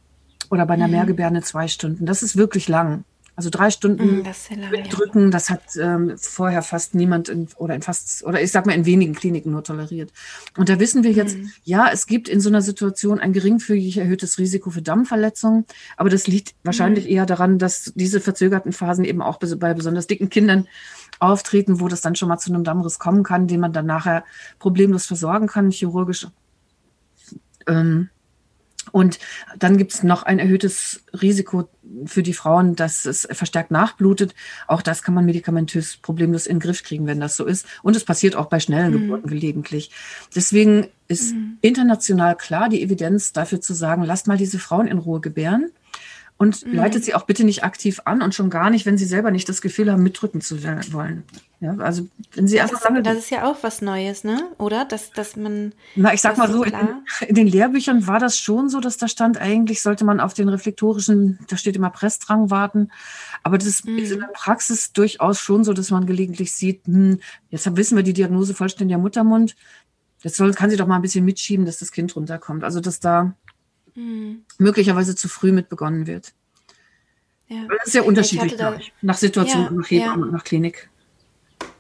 [0.49, 0.93] oder bei einer mhm.
[0.93, 3.05] Mehrgebärenden zwei Stunden, das ist wirklich lang.
[3.41, 5.29] Also drei Stunden mm, das lang, drücken, ja.
[5.31, 8.85] das hat ähm, vorher fast niemand in, oder in fast, oder ich sag mal in
[8.85, 10.13] wenigen Kliniken nur toleriert.
[10.57, 11.49] Und da wissen wir jetzt, mhm.
[11.63, 15.65] ja, es gibt in so einer Situation ein geringfügig erhöhtes Risiko für Dammverletzungen,
[15.97, 17.11] aber das liegt wahrscheinlich mhm.
[17.13, 20.67] eher daran, dass diese verzögerten Phasen eben auch bei besonders dicken Kindern
[21.17, 24.23] auftreten, wo das dann schon mal zu einem Dammriss kommen kann, den man dann nachher
[24.59, 26.27] problemlos versorgen kann, chirurgisch.
[27.65, 28.09] Ähm,
[28.91, 29.19] und
[29.57, 31.69] dann gibt es noch ein erhöhtes Risiko
[32.05, 34.33] für die Frauen, dass es verstärkt nachblutet.
[34.67, 37.65] Auch das kann man medikamentös problemlos in den Griff kriegen, wenn das so ist.
[37.83, 39.01] Und es passiert auch bei schnellen mhm.
[39.01, 39.91] Geburten gelegentlich.
[40.35, 41.57] Deswegen ist mhm.
[41.61, 45.71] international klar die Evidenz dafür zu sagen, lasst mal diese Frauen in Ruhe gebären
[46.41, 46.73] und mhm.
[46.73, 49.47] leitet sie auch bitte nicht aktiv an und schon gar nicht, wenn sie selber nicht
[49.47, 51.23] das Gefühl haben, mitdrücken zu wollen.
[51.59, 53.03] Ja, also wenn sie das einfach lange.
[53.03, 54.49] Das ist ja auch was Neues, ne?
[54.57, 54.83] Oder?
[54.85, 55.73] Dass, dass man.
[55.95, 56.73] Na, ich sag mal so, in,
[57.27, 60.49] in, den Lehrbüchern war das schon so, dass da stand, eigentlich sollte man auf den
[60.49, 62.89] reflektorischen, da steht immer Pressdrang warten.
[63.43, 63.99] Aber das mhm.
[63.99, 67.19] ist in der Praxis durchaus schon so, dass man gelegentlich sieht, hm,
[67.51, 69.55] jetzt wissen wir die Diagnose vollständiger Muttermund.
[70.23, 72.63] Jetzt soll, kann sie doch mal ein bisschen mitschieben, dass das Kind runterkommt.
[72.63, 73.35] Also, dass da
[73.95, 74.45] mhm.
[74.57, 76.33] möglicherweise zu früh mit begonnen wird.
[77.47, 77.67] Ja.
[77.67, 80.23] Das ist ja unterschiedlich, da, ich, nach Situation, ja, nach Hebamme ja.
[80.23, 80.89] und nach Klinik.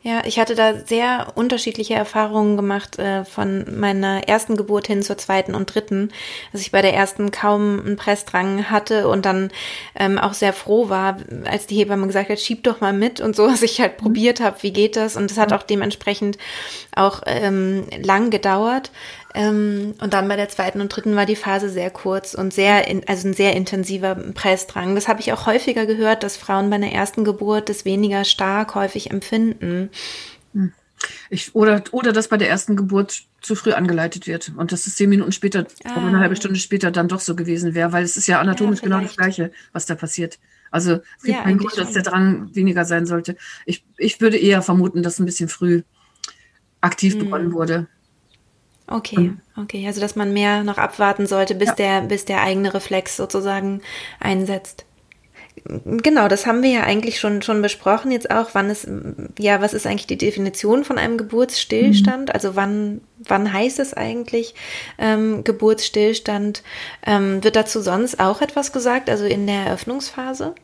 [0.03, 5.19] Ja, ich hatte da sehr unterschiedliche Erfahrungen gemacht äh, von meiner ersten Geburt hin zur
[5.19, 6.09] zweiten und dritten,
[6.51, 9.51] dass ich bei der ersten kaum einen Pressdrang hatte und dann
[9.93, 13.35] ähm, auch sehr froh war, als die Hebamme gesagt hat, schieb doch mal mit und
[13.35, 14.03] so, dass ich halt mhm.
[14.03, 16.39] probiert habe, wie geht das und es hat auch dementsprechend
[16.95, 18.91] auch ähm, lang gedauert.
[19.33, 22.87] Ähm, und dann bei der zweiten und dritten war die Phase sehr kurz und sehr,
[22.87, 24.95] in, also ein sehr intensiver Pressdrang.
[24.95, 28.75] Das habe ich auch häufiger gehört, dass Frauen bei einer ersten Geburt das weniger stark
[28.75, 29.89] häufig empfinden.
[30.53, 30.73] Hm.
[31.29, 34.95] Ich, oder, oder dass bei der ersten Geburt zu früh angeleitet wird und dass es
[34.95, 35.97] zehn Minuten später ah.
[35.97, 38.79] oder eine halbe Stunde später dann doch so gewesen wäre, weil es ist ja anatomisch
[38.79, 40.37] ja, genau das Gleiche, was da passiert.
[40.69, 43.35] Also es gibt ja, keinen Grund, dass der Drang weniger sein sollte.
[43.65, 45.81] Ich, ich würde eher vermuten, dass ein bisschen früh
[46.81, 47.19] aktiv hm.
[47.19, 47.87] begonnen wurde.
[48.91, 49.87] Okay, okay.
[49.87, 51.75] Also dass man mehr noch abwarten sollte, bis ja.
[51.75, 53.81] der, bis der eigene Reflex sozusagen
[54.19, 54.85] einsetzt.
[55.65, 58.87] Genau, das haben wir ja eigentlich schon, schon besprochen jetzt auch, wann es,
[59.37, 62.29] ja, was ist eigentlich die Definition von einem Geburtsstillstand?
[62.29, 62.33] Mhm.
[62.33, 64.55] Also wann, wann heißt es eigentlich
[64.97, 66.63] ähm, Geburtsstillstand?
[67.05, 70.55] Ähm, wird dazu sonst auch etwas gesagt, also in der Eröffnungsphase?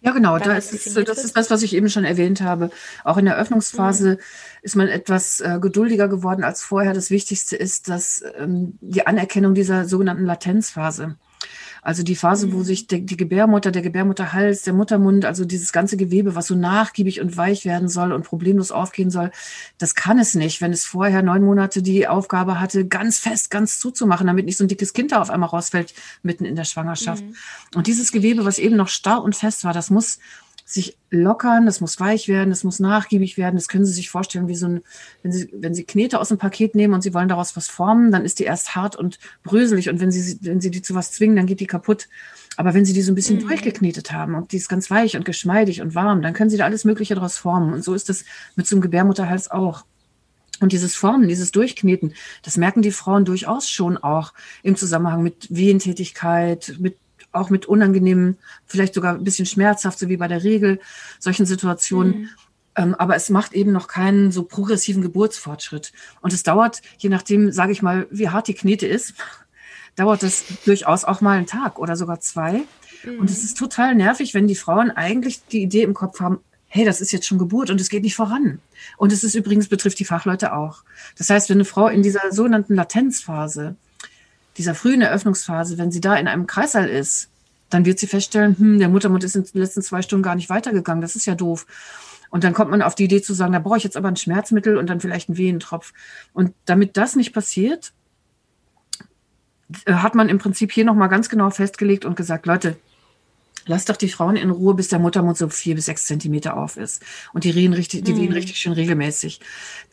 [0.00, 2.70] Ja, genau, da ist es, das ist das, was ich eben schon erwähnt habe.
[3.02, 4.18] Auch in der Eröffnungsphase mhm.
[4.62, 6.94] ist man etwas äh, geduldiger geworden als vorher.
[6.94, 11.16] Das Wichtigste ist, dass ähm, die Anerkennung dieser sogenannten Latenzphase.
[11.82, 12.64] Also die Phase, wo mhm.
[12.64, 17.20] sich die, die Gebärmutter, der Gebärmutterhals, der Muttermund, also dieses ganze Gewebe, was so nachgiebig
[17.20, 19.30] und weich werden soll und problemlos aufgehen soll,
[19.78, 23.78] das kann es nicht, wenn es vorher neun Monate die Aufgabe hatte, ganz fest, ganz
[23.78, 27.24] zuzumachen, damit nicht so ein dickes Kind da auf einmal rausfällt mitten in der Schwangerschaft.
[27.24, 27.34] Mhm.
[27.74, 30.18] Und dieses Gewebe, was eben noch starr und fest war, das muss
[30.70, 33.56] sich lockern, das muss weich werden, das muss nachgiebig werden.
[33.56, 34.82] Das können Sie sich vorstellen, wie so ein,
[35.22, 38.12] wenn Sie, wenn Sie Knete aus dem Paket nehmen und Sie wollen daraus was formen,
[38.12, 39.88] dann ist die erst hart und bröselig.
[39.88, 42.06] Und wenn Sie, wenn Sie die zu was zwingen, dann geht die kaputt.
[42.58, 43.48] Aber wenn Sie die so ein bisschen mhm.
[43.48, 46.66] durchgeknetet haben und die ist ganz weich und geschmeidig und warm, dann können Sie da
[46.66, 47.72] alles Mögliche daraus formen.
[47.72, 49.86] Und so ist es mit so einem Gebärmutterhals auch.
[50.60, 52.12] Und dieses Formen, dieses Durchkneten,
[52.42, 56.98] das merken die Frauen durchaus schon auch im Zusammenhang mit Wehentätigkeit, mit
[57.32, 60.80] auch mit unangenehmen, vielleicht sogar ein bisschen schmerzhaft, so wie bei der Regel,
[61.18, 62.20] solchen Situationen.
[62.20, 62.28] Mhm.
[62.76, 65.92] Ähm, aber es macht eben noch keinen so progressiven Geburtsfortschritt.
[66.20, 69.14] Und es dauert, je nachdem, sage ich mal, wie hart die Knete ist,
[69.96, 72.62] dauert es durchaus auch mal einen Tag oder sogar zwei.
[73.04, 73.20] Mhm.
[73.20, 76.84] Und es ist total nervig, wenn die Frauen eigentlich die Idee im Kopf haben, hey,
[76.84, 78.60] das ist jetzt schon Geburt und es geht nicht voran.
[78.96, 80.84] Und es ist übrigens, betrifft die Fachleute auch.
[81.16, 83.76] Das heißt, wenn eine Frau in dieser sogenannten Latenzphase
[84.58, 87.30] dieser frühen Eröffnungsphase, wenn sie da in einem Kreißsaal ist,
[87.70, 90.50] dann wird sie feststellen, hm, der Muttermund ist in den letzten zwei Stunden gar nicht
[90.50, 91.00] weitergegangen.
[91.00, 91.66] Das ist ja doof.
[92.30, 94.16] Und dann kommt man auf die Idee zu sagen, da brauche ich jetzt aber ein
[94.16, 95.92] Schmerzmittel und dann vielleicht einen Wehentropf.
[96.32, 97.92] Und damit das nicht passiert,
[99.86, 102.76] äh, hat man im Prinzip hier nochmal ganz genau festgelegt und gesagt, Leute,
[103.68, 106.76] lasst doch die Frauen in Ruhe, bis der Muttermund so vier bis sechs Zentimeter auf
[106.76, 107.02] ist.
[107.32, 108.34] Und die reden richtig, die wehen mhm.
[108.34, 109.40] richtig schön regelmäßig.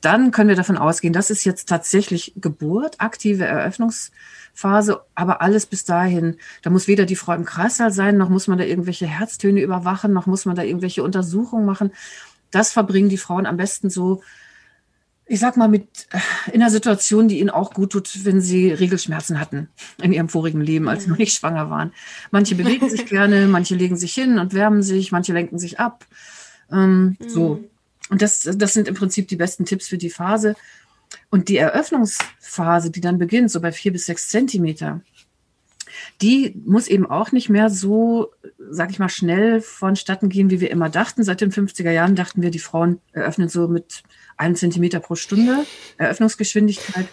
[0.01, 4.11] Dann können wir davon ausgehen, das ist jetzt tatsächlich Geburt, aktive Eröffnungs-
[4.55, 6.38] Phase, aber alles bis dahin.
[6.61, 10.13] Da muss weder die Frau im Kreißsaal sein, noch muss man da irgendwelche Herztöne überwachen,
[10.13, 11.91] noch muss man da irgendwelche Untersuchungen machen.
[12.51, 14.23] Das verbringen die Frauen am besten so,
[15.28, 18.71] ich sag mal, mit äh, in einer Situation, die ihnen auch gut tut, wenn sie
[18.71, 19.69] Regelschmerzen hatten
[20.01, 21.93] in ihrem vorigen Leben, als sie noch nicht schwanger waren.
[22.32, 26.05] Manche bewegen sich gerne, manche legen sich hin und wärmen sich, manche lenken sich ab.
[26.71, 27.30] Ähm, mhm.
[27.30, 27.63] So.
[28.09, 30.55] Und das, das sind im Prinzip die besten Tipps für die Phase.
[31.30, 35.01] Und die Eröffnungsphase, die dann beginnt, so bei vier bis sechs Zentimeter,
[36.22, 38.32] die muss eben auch nicht mehr so,
[38.70, 41.24] sag ich mal, schnell vonstatten gehen, wie wir immer dachten.
[41.24, 44.04] Seit den 50er Jahren dachten wir, die Frauen eröffnen so mit
[44.38, 45.66] einem Zentimeter pro Stunde
[45.98, 47.08] Eröffnungsgeschwindigkeit.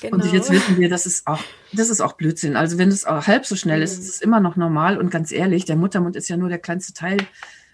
[0.00, 0.16] Genau.
[0.16, 1.42] Und jetzt wissen wir, das ist auch,
[1.72, 2.56] das ist auch Blödsinn.
[2.56, 4.02] Also wenn es auch halb so schnell ist, mhm.
[4.02, 4.98] ist es immer noch normal.
[4.98, 7.18] Und ganz ehrlich, der Muttermund ist ja nur der kleinste Teil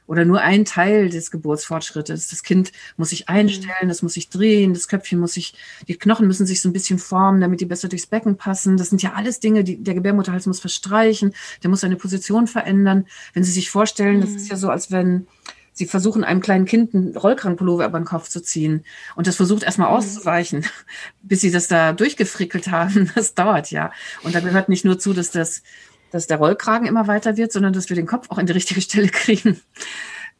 [0.07, 2.29] oder nur ein Teil des Geburtsfortschrittes.
[2.29, 5.55] Das Kind muss sich einstellen, das muss sich drehen, das Köpfchen muss sich,
[5.89, 8.77] die Knochen müssen sich so ein bisschen formen, damit die besser durchs Becken passen.
[8.77, 13.07] Das sind ja alles Dinge, die der Gebärmutterhals muss verstreichen, der muss seine Position verändern.
[13.33, 15.27] Wenn Sie sich vorstellen, das ist ja so, als wenn
[15.77, 18.85] Sie versuchen, einem kleinen Kind einen Rollkragenpullover über den Kopf zu ziehen.
[19.17, 19.97] Und das versucht erstmal mhm.
[19.97, 20.65] auszuweichen,
[21.23, 23.11] bis sie das da durchgefrickelt haben.
[23.17, 23.91] Das dauert ja.
[24.23, 25.63] Und da gehört nicht nur zu, dass das
[26.15, 28.81] dass der Rollkragen immer weiter wird, sondern dass wir den Kopf auch in die richtige
[28.81, 29.61] Stelle kriegen.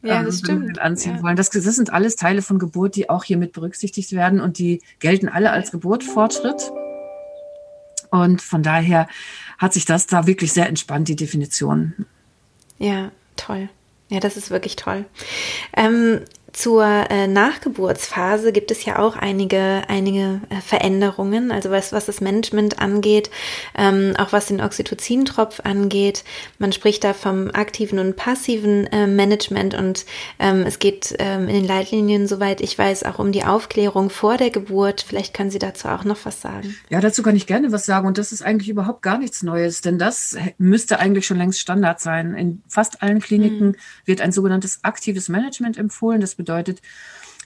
[0.03, 0.79] Ja, das ähm, stimmt.
[0.79, 1.23] Anziehen ja.
[1.25, 1.35] wollen.
[1.35, 4.83] Das, das sind alles Teile von Geburt, die auch hier mit berücksichtigt werden und die
[5.01, 6.71] gelten alle als Geburtfortschritt.
[8.11, 9.09] Und von daher
[9.59, 12.07] hat sich das da wirklich sehr entspannt, die Definition.
[12.79, 13.69] Ja, toll.
[14.11, 15.07] Ja, das ist wirklich toll.
[15.77, 16.21] Ähm,
[16.55, 22.21] zur äh, Nachgeburtsphase gibt es ja auch einige, einige äh, Veränderungen, also was, was das
[22.21, 23.29] Management angeht,
[23.77, 26.23] ähm, auch was den Oxytocin-Tropf angeht.
[26.61, 30.07] Man spricht da vom aktiven und passiven äh, Management und
[30.39, 34.37] ähm, es geht ähm, in den Leitlinien, soweit ich weiß, auch um die Aufklärung vor
[34.37, 35.05] der Geburt.
[35.07, 36.77] Vielleicht können Sie dazu auch noch was sagen.
[36.89, 39.81] Ja, dazu kann ich gerne was sagen und das ist eigentlich überhaupt gar nichts Neues,
[39.81, 42.35] denn das müsste eigentlich schon längst Standard sein.
[42.35, 43.77] In fast allen Kliniken mhm.
[44.05, 46.21] wird ein sogenanntes aktives Management empfohlen.
[46.21, 46.83] Das bedeutet,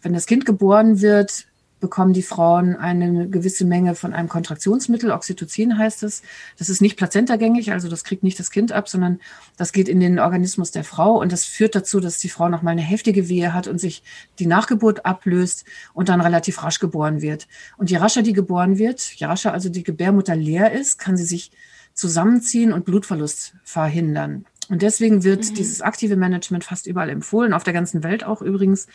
[0.02, 1.46] wenn das Kind geboren wird,
[1.80, 6.22] bekommen die Frauen eine gewisse Menge von einem Kontraktionsmittel, Oxytocin heißt es.
[6.58, 9.20] Das ist nicht plazentagängig, also das kriegt nicht das Kind ab, sondern
[9.56, 12.72] das geht in den Organismus der Frau und das führt dazu, dass die Frau nochmal
[12.72, 14.02] eine heftige Wehe hat und sich
[14.38, 17.46] die Nachgeburt ablöst und dann relativ rasch geboren wird.
[17.76, 21.24] Und je rascher die geboren wird, je rascher also die Gebärmutter leer ist, kann sie
[21.24, 21.52] sich
[21.94, 24.46] zusammenziehen und Blutverlust verhindern.
[24.68, 25.54] Und deswegen wird mhm.
[25.54, 28.86] dieses aktive Management fast überall empfohlen, auf der ganzen Welt auch übrigens,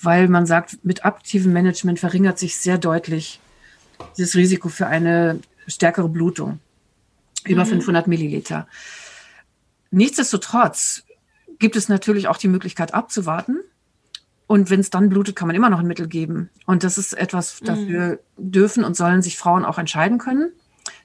[0.00, 3.40] weil man sagt, mit aktivem Management verringert sich sehr deutlich
[4.18, 6.60] das Risiko für eine stärkere Blutung.
[7.46, 7.70] Über mhm.
[7.70, 8.66] 500 Milliliter.
[9.90, 11.04] nichtsdestotrotz
[11.58, 13.60] gibt es natürlich auch die Möglichkeit abzuwarten.
[14.46, 16.50] Und wenn es dann blutet, kann man immer noch ein Mittel geben.
[16.66, 17.66] Und das ist etwas, mhm.
[17.66, 18.52] dafür mhm.
[18.52, 20.52] dürfen und sollen sich Frauen auch entscheiden können.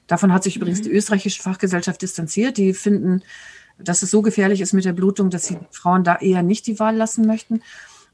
[0.06, 0.84] Davon hat sich übrigens mhm.
[0.84, 2.58] die österreichische Fachgesellschaft distanziert.
[2.58, 3.22] Die finden,
[3.82, 6.78] dass es so gefährlich ist mit der Blutung, dass sie Frauen da eher nicht die
[6.78, 7.62] Wahl lassen möchten.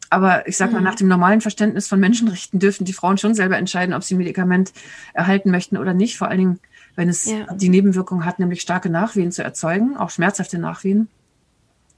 [0.09, 0.85] Aber ich sage mal, mhm.
[0.85, 4.19] nach dem normalen Verständnis von Menschenrechten dürfen die Frauen schon selber entscheiden, ob sie ein
[4.19, 4.73] Medikament
[5.14, 6.17] erhalten möchten oder nicht.
[6.17, 6.61] Vor allen Dingen,
[6.95, 7.53] wenn es ja.
[7.55, 11.09] die Nebenwirkung hat, nämlich starke Nachwehen zu erzeugen, auch schmerzhafte Nachwehen.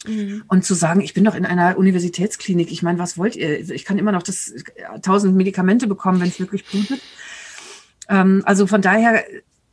[0.07, 0.45] Mhm.
[0.49, 3.69] Und zu sagen, ich bin doch in einer Universitätsklinik, ich meine, was wollt ihr?
[3.71, 4.55] Ich kann immer noch das
[5.03, 7.01] tausend Medikamente bekommen, wenn es wirklich blutet.
[8.09, 9.25] Ähm, also von daher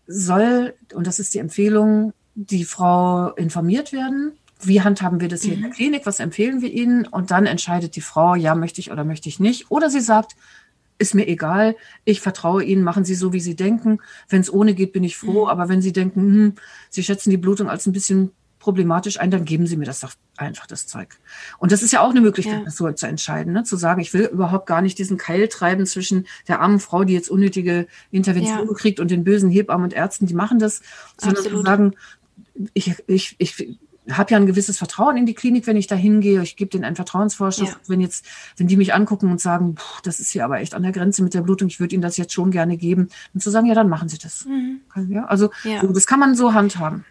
[0.07, 4.33] soll, und das ist die Empfehlung, die Frau informiert werden.
[4.61, 5.57] Wie handhaben wir das hier mhm.
[5.57, 5.75] in der mhm.
[5.75, 6.05] Klinik?
[6.05, 7.07] Was empfehlen wir Ihnen?
[7.07, 9.71] Und dann entscheidet die Frau, ja, möchte ich oder möchte ich nicht.
[9.71, 10.35] Oder sie sagt,
[10.97, 11.75] ist mir egal,
[12.05, 13.99] ich vertraue Ihnen, machen Sie so, wie Sie denken.
[14.29, 15.45] Wenn es ohne geht, bin ich froh.
[15.45, 15.49] Mhm.
[15.49, 16.53] Aber wenn Sie denken, hm,
[16.89, 18.31] Sie schätzen die Blutung als ein bisschen
[18.65, 21.09] problematisch ein, dann geben Sie mir das doch einfach das Zeug.
[21.59, 22.65] Und das ist ja auch eine Möglichkeit, ja.
[22.65, 23.63] das so zu entscheiden, ne?
[23.63, 27.13] zu sagen, ich will überhaupt gar nicht diesen Keil treiben zwischen der armen Frau, die
[27.13, 28.73] jetzt unnötige Interventionen ja.
[28.73, 30.81] kriegt und den bösen Hebammen und Ärzten, die machen das,
[31.17, 31.59] sondern Absolut.
[31.59, 31.93] zu sagen,
[32.73, 33.79] ich, ich, ich
[34.11, 36.41] habe ja ein gewisses Vertrauen in die Klinik, wenn ich da hingehe.
[36.43, 37.69] Ich gebe denen einen Vertrauensvorschuss.
[37.69, 37.75] Ja.
[37.87, 38.25] Wenn jetzt,
[38.57, 41.33] wenn die mich angucken und sagen, das ist hier aber echt an der Grenze mit
[41.33, 43.89] der Blutung, ich würde Ihnen das jetzt schon gerne geben, und zu sagen, ja, dann
[43.89, 44.45] machen Sie das.
[44.45, 44.81] Mhm.
[45.09, 45.81] Ja, also ja.
[45.81, 47.05] So, das kann man so handhaben.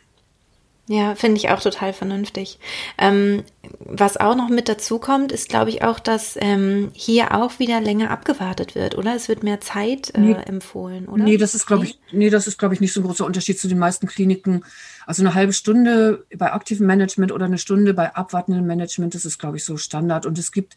[0.86, 2.58] Ja, finde ich auch total vernünftig.
[2.98, 3.42] Ähm,
[3.78, 7.80] was auch noch mit dazu kommt, ist, glaube ich, auch, dass ähm, hier auch wieder
[7.80, 9.14] länger abgewartet wird, oder?
[9.14, 10.36] Es wird mehr Zeit äh, nee.
[10.44, 11.24] empfohlen, oder?
[11.24, 13.58] Nee, das ist, glaube ich, nee, das ist, glaube ich, nicht so ein großer Unterschied
[13.58, 14.62] zu den meisten Kliniken.
[15.06, 19.38] Also eine halbe Stunde bei aktivem Management oder eine Stunde bei abwartendem Management, das ist,
[19.38, 20.26] glaube ich, so Standard.
[20.26, 20.76] Und es gibt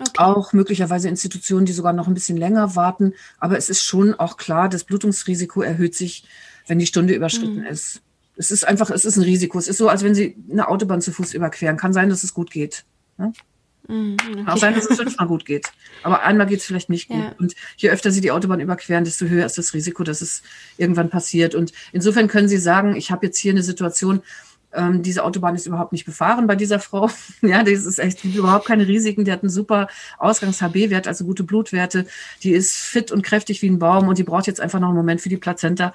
[0.00, 0.10] okay.
[0.18, 3.14] auch möglicherweise Institutionen, die sogar noch ein bisschen länger warten.
[3.38, 6.24] Aber es ist schon auch klar, das Blutungsrisiko erhöht sich,
[6.66, 7.66] wenn die Stunde überschritten mhm.
[7.66, 8.02] ist.
[8.40, 9.58] Es ist einfach, es ist ein Risiko.
[9.58, 11.76] Es ist so, als wenn Sie eine Autobahn zu Fuß überqueren.
[11.76, 12.86] Kann sein, dass es gut geht.
[13.18, 13.34] Ne?
[13.86, 14.32] Mhm, okay.
[14.32, 15.70] Kann auch sein, dass es fünfmal gut geht.
[16.02, 17.18] Aber einmal geht es vielleicht nicht gut.
[17.18, 17.34] Ja.
[17.38, 20.42] Und je öfter Sie die Autobahn überqueren, desto höher ist das Risiko, dass es
[20.78, 21.54] irgendwann passiert.
[21.54, 24.22] Und insofern können Sie sagen, ich habe jetzt hier eine Situation,
[24.72, 27.10] ähm, diese Autobahn ist überhaupt nicht befahren bei dieser Frau.
[27.42, 29.24] ja, das ist echt überhaupt keine Risiken.
[29.24, 32.06] Die hat einen super Ausgangs-HB-Wert, also gute Blutwerte.
[32.42, 34.96] Die ist fit und kräftig wie ein Baum und die braucht jetzt einfach noch einen
[34.96, 35.92] Moment für die Plazenta.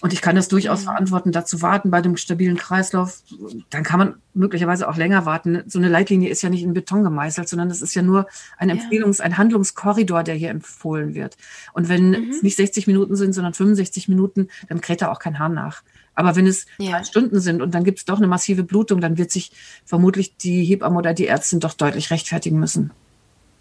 [0.00, 0.84] Und ich kann das durchaus mhm.
[0.84, 3.22] verantworten, dazu warten bei dem stabilen Kreislauf.
[3.70, 5.62] Dann kann man möglicherweise auch länger warten.
[5.66, 8.26] So eine Leitlinie ist ja nicht in Beton gemeißelt, sondern es ist ja nur
[8.58, 11.36] ein Empfehlungs-, ein Handlungskorridor, der hier empfohlen wird.
[11.72, 12.30] Und wenn mhm.
[12.30, 15.82] es nicht 60 Minuten sind, sondern 65 Minuten, dann kräht da auch kein Hahn nach.
[16.14, 16.92] Aber wenn es ja.
[16.92, 19.50] drei Stunden sind und dann gibt es doch eine massive Blutung, dann wird sich
[19.84, 22.90] vermutlich die Hebamme oder die Ärztin doch deutlich rechtfertigen müssen.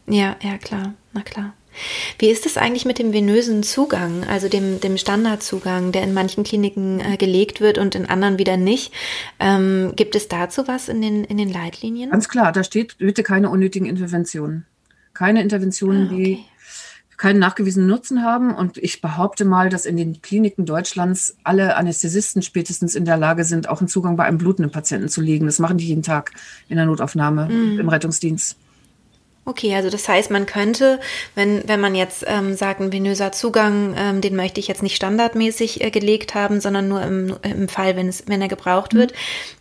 [0.07, 1.53] Ja, ja, klar, na klar.
[2.19, 6.43] Wie ist es eigentlich mit dem venösen Zugang, also dem, dem Standardzugang, der in manchen
[6.43, 8.93] Kliniken äh, gelegt wird und in anderen wieder nicht?
[9.39, 12.11] Ähm, gibt es dazu was in den, in den Leitlinien?
[12.11, 14.65] Ganz klar, da steht bitte keine unnötigen Interventionen.
[15.13, 16.23] Keine Interventionen, ah, okay.
[16.23, 16.45] die
[17.17, 18.53] keinen nachgewiesenen Nutzen haben.
[18.53, 23.43] Und ich behaupte mal, dass in den Kliniken Deutschlands alle Anästhesisten spätestens in der Lage
[23.43, 25.45] sind, auch einen Zugang bei einem blutenden Patienten zu legen.
[25.45, 26.31] Das machen die jeden Tag
[26.69, 27.79] in der Notaufnahme mhm.
[27.79, 28.57] im Rettungsdienst.
[29.45, 31.01] Okay, also das heißt, man könnte,
[31.35, 34.95] wenn, wenn man jetzt ähm, sagt, ein venöser Zugang, ähm, den möchte ich jetzt nicht
[34.95, 38.99] standardmäßig äh, gelegt haben, sondern nur im, im Fall, wenn, es, wenn er gebraucht mhm.
[38.99, 39.13] wird,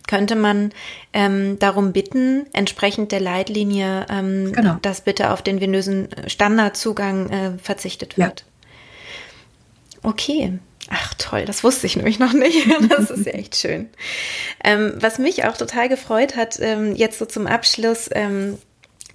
[0.07, 0.71] könnte man
[1.11, 4.77] ähm, darum bitten, entsprechend der Leitlinie, ähm, genau.
[4.81, 8.45] dass bitte auf den venösen Standardzugang äh, verzichtet wird.
[10.01, 10.09] Ja.
[10.09, 10.59] Okay.
[10.89, 12.67] Ach toll, das wusste ich nämlich noch nicht.
[12.89, 13.89] Das ist ja echt schön.
[14.63, 18.57] Ähm, was mich auch total gefreut hat, ähm, jetzt so zum Abschluss, ähm,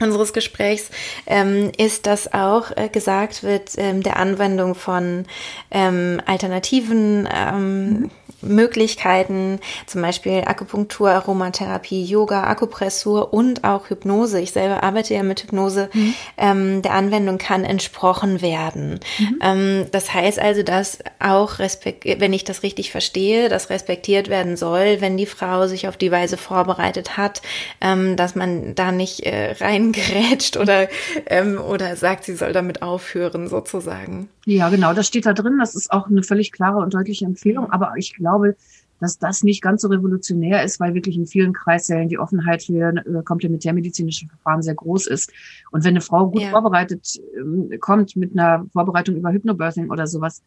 [0.01, 0.91] unseres Gesprächs
[1.27, 5.27] ähm, ist, dass auch äh, gesagt wird, ähm, der Anwendung von
[5.71, 8.11] ähm, alternativen ähm, mhm.
[8.41, 14.41] Möglichkeiten, zum Beispiel Akupunktur, Aromatherapie, Yoga, Akupressur und auch Hypnose.
[14.41, 15.91] Ich selber arbeite ja mit Hypnose.
[15.93, 16.15] Mhm.
[16.37, 19.01] Ähm, der Anwendung kann entsprochen werden.
[19.19, 19.39] Mhm.
[19.43, 24.57] Ähm, das heißt also, dass auch, respekt, wenn ich das richtig verstehe, das respektiert werden
[24.57, 27.43] soll, wenn die Frau sich auf die Weise vorbereitet hat,
[27.81, 30.89] ähm, dass man da nicht äh, reingerätscht oder,
[31.27, 34.29] ähm, oder sagt, sie soll damit aufhören, sozusagen.
[34.49, 35.59] Ja, genau, das steht da drin.
[35.59, 37.71] Das ist auch eine völlig klare und deutliche Empfehlung.
[37.71, 38.57] Aber ich glaube,
[38.99, 42.95] dass das nicht ganz so revolutionär ist, weil wirklich in vielen Kreissälen die Offenheit für
[42.97, 45.31] äh, komplementärmedizinische Verfahren sehr groß ist.
[45.71, 46.49] Und wenn eine Frau gut ja.
[46.49, 50.43] vorbereitet ähm, kommt mit einer Vorbereitung über Hypnobirthing oder sowas,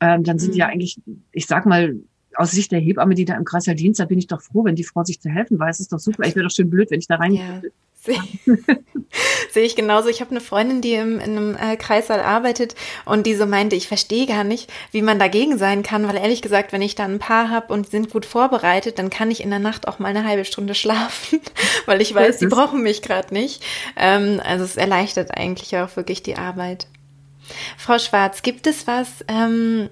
[0.00, 0.58] ähm, dann sind mhm.
[0.58, 0.98] ja eigentlich,
[1.30, 1.94] ich sag mal,
[2.34, 4.76] aus Sicht der Hebamme, die da im Kreissaal Dienst, da bin ich doch froh, wenn
[4.76, 5.80] die Frau sich zu helfen weiß.
[5.80, 6.24] Ist doch super.
[6.26, 7.32] Ich wäre doch schön blöd, wenn ich da rein.
[7.32, 7.62] Ja
[9.50, 10.08] Sehe ich genauso.
[10.08, 12.74] Ich habe eine Freundin, die im, in einem äh, Kreissaal arbeitet
[13.04, 16.42] und die so meinte, ich verstehe gar nicht, wie man dagegen sein kann, weil ehrlich
[16.42, 19.42] gesagt, wenn ich da ein Paar habe und die sind gut vorbereitet, dann kann ich
[19.42, 21.40] in der Nacht auch mal eine halbe Stunde schlafen,
[21.86, 23.62] weil ich weiß, die brauchen mich gerade nicht.
[23.96, 26.86] Ähm, also es erleichtert eigentlich auch wirklich die Arbeit.
[27.76, 29.88] Frau Schwarz, gibt es was, ähm,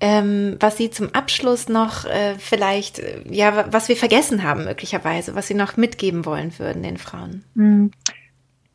[0.00, 5.34] ähm, was Sie zum Abschluss noch äh, vielleicht, äh, ja, was wir vergessen haben möglicherweise,
[5.34, 7.44] was Sie noch mitgeben wollen würden den Frauen?
[7.54, 7.90] Hm.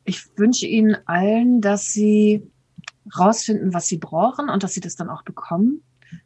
[0.04, 2.44] Ich wünsche Ihnen allen, dass Sie
[3.18, 5.82] rausfinden, was Sie brauchen und dass Sie das dann auch bekommen.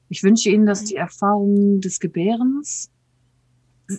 [0.09, 2.89] Ich wünsche Ihnen, dass die Erfahrung des Gebärens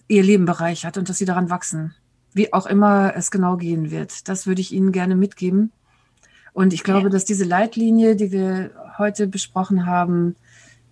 [0.07, 1.95] Ihr Leben bereichert und dass Sie daran wachsen.
[2.35, 4.29] Wie auch immer es genau gehen wird.
[4.29, 5.73] Das würde ich Ihnen gerne mitgeben.
[6.53, 10.37] Und ich glaube, dass diese Leitlinie, die wir heute besprochen haben,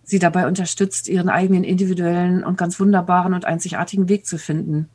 [0.08, 4.88] sie dabei unterstützt, ihren eigenen individuellen und ganz wunderbaren und einzigartigen Weg zu finden.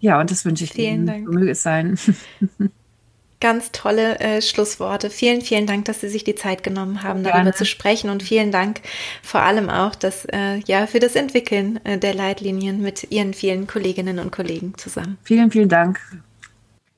[0.00, 1.06] Ja, und das wünsche ich vielen Ihnen.
[1.06, 1.26] Dank.
[1.26, 1.98] So möge es sein.
[3.40, 5.08] Ganz tolle äh, Schlussworte.
[5.08, 7.38] Vielen, vielen Dank, dass Sie sich die Zeit genommen haben, Gerne.
[7.38, 8.82] darüber zu sprechen und vielen Dank
[9.22, 13.66] vor allem auch, dass äh, ja für das Entwickeln äh, der Leitlinien mit Ihren vielen
[13.66, 15.16] Kolleginnen und Kollegen zusammen.
[15.22, 15.98] Vielen, vielen Dank.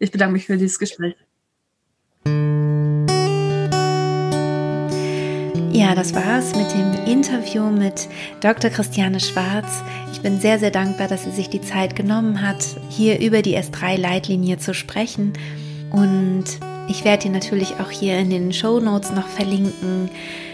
[0.00, 1.14] Ich bedanke mich für dieses Gespräch.
[5.72, 8.06] Ja, das war's mit dem Interview mit
[8.42, 8.70] Dr.
[8.70, 9.82] Christiane Schwarz.
[10.12, 13.56] Ich bin sehr, sehr dankbar, dass sie sich die Zeit genommen hat, hier über die
[13.56, 15.32] S3-Leitlinie zu sprechen.
[15.90, 16.44] Und
[16.88, 20.10] ich werde dir natürlich auch hier in den Show Notes noch verlinken,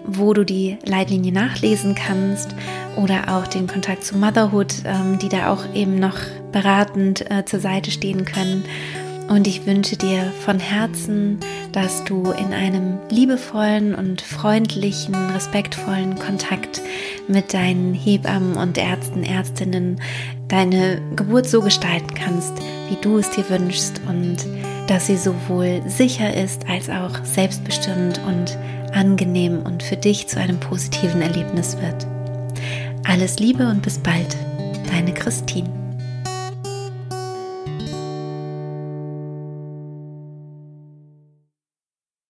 [0.06, 2.54] wo du die Leitlinie nachlesen kannst
[2.96, 6.16] oder auch den Kontakt zu Motherhood, ähm, die da auch eben noch
[6.52, 8.64] beratend äh, zur Seite stehen können.
[9.29, 11.39] Und ich wünsche dir von Herzen,
[11.72, 16.81] dass du in einem liebevollen und freundlichen, respektvollen Kontakt
[17.29, 20.01] mit deinen Hebammen und Ärzten, Ärztinnen
[20.49, 22.55] deine Geburt so gestalten kannst,
[22.89, 24.39] wie du es dir wünschst und
[24.87, 28.57] dass sie sowohl sicher ist als auch selbstbestimmt und
[28.95, 32.07] angenehm und für dich zu einem positiven Erlebnis wird.
[33.07, 34.37] Alles Liebe und bis bald,
[34.91, 35.88] deine Christine.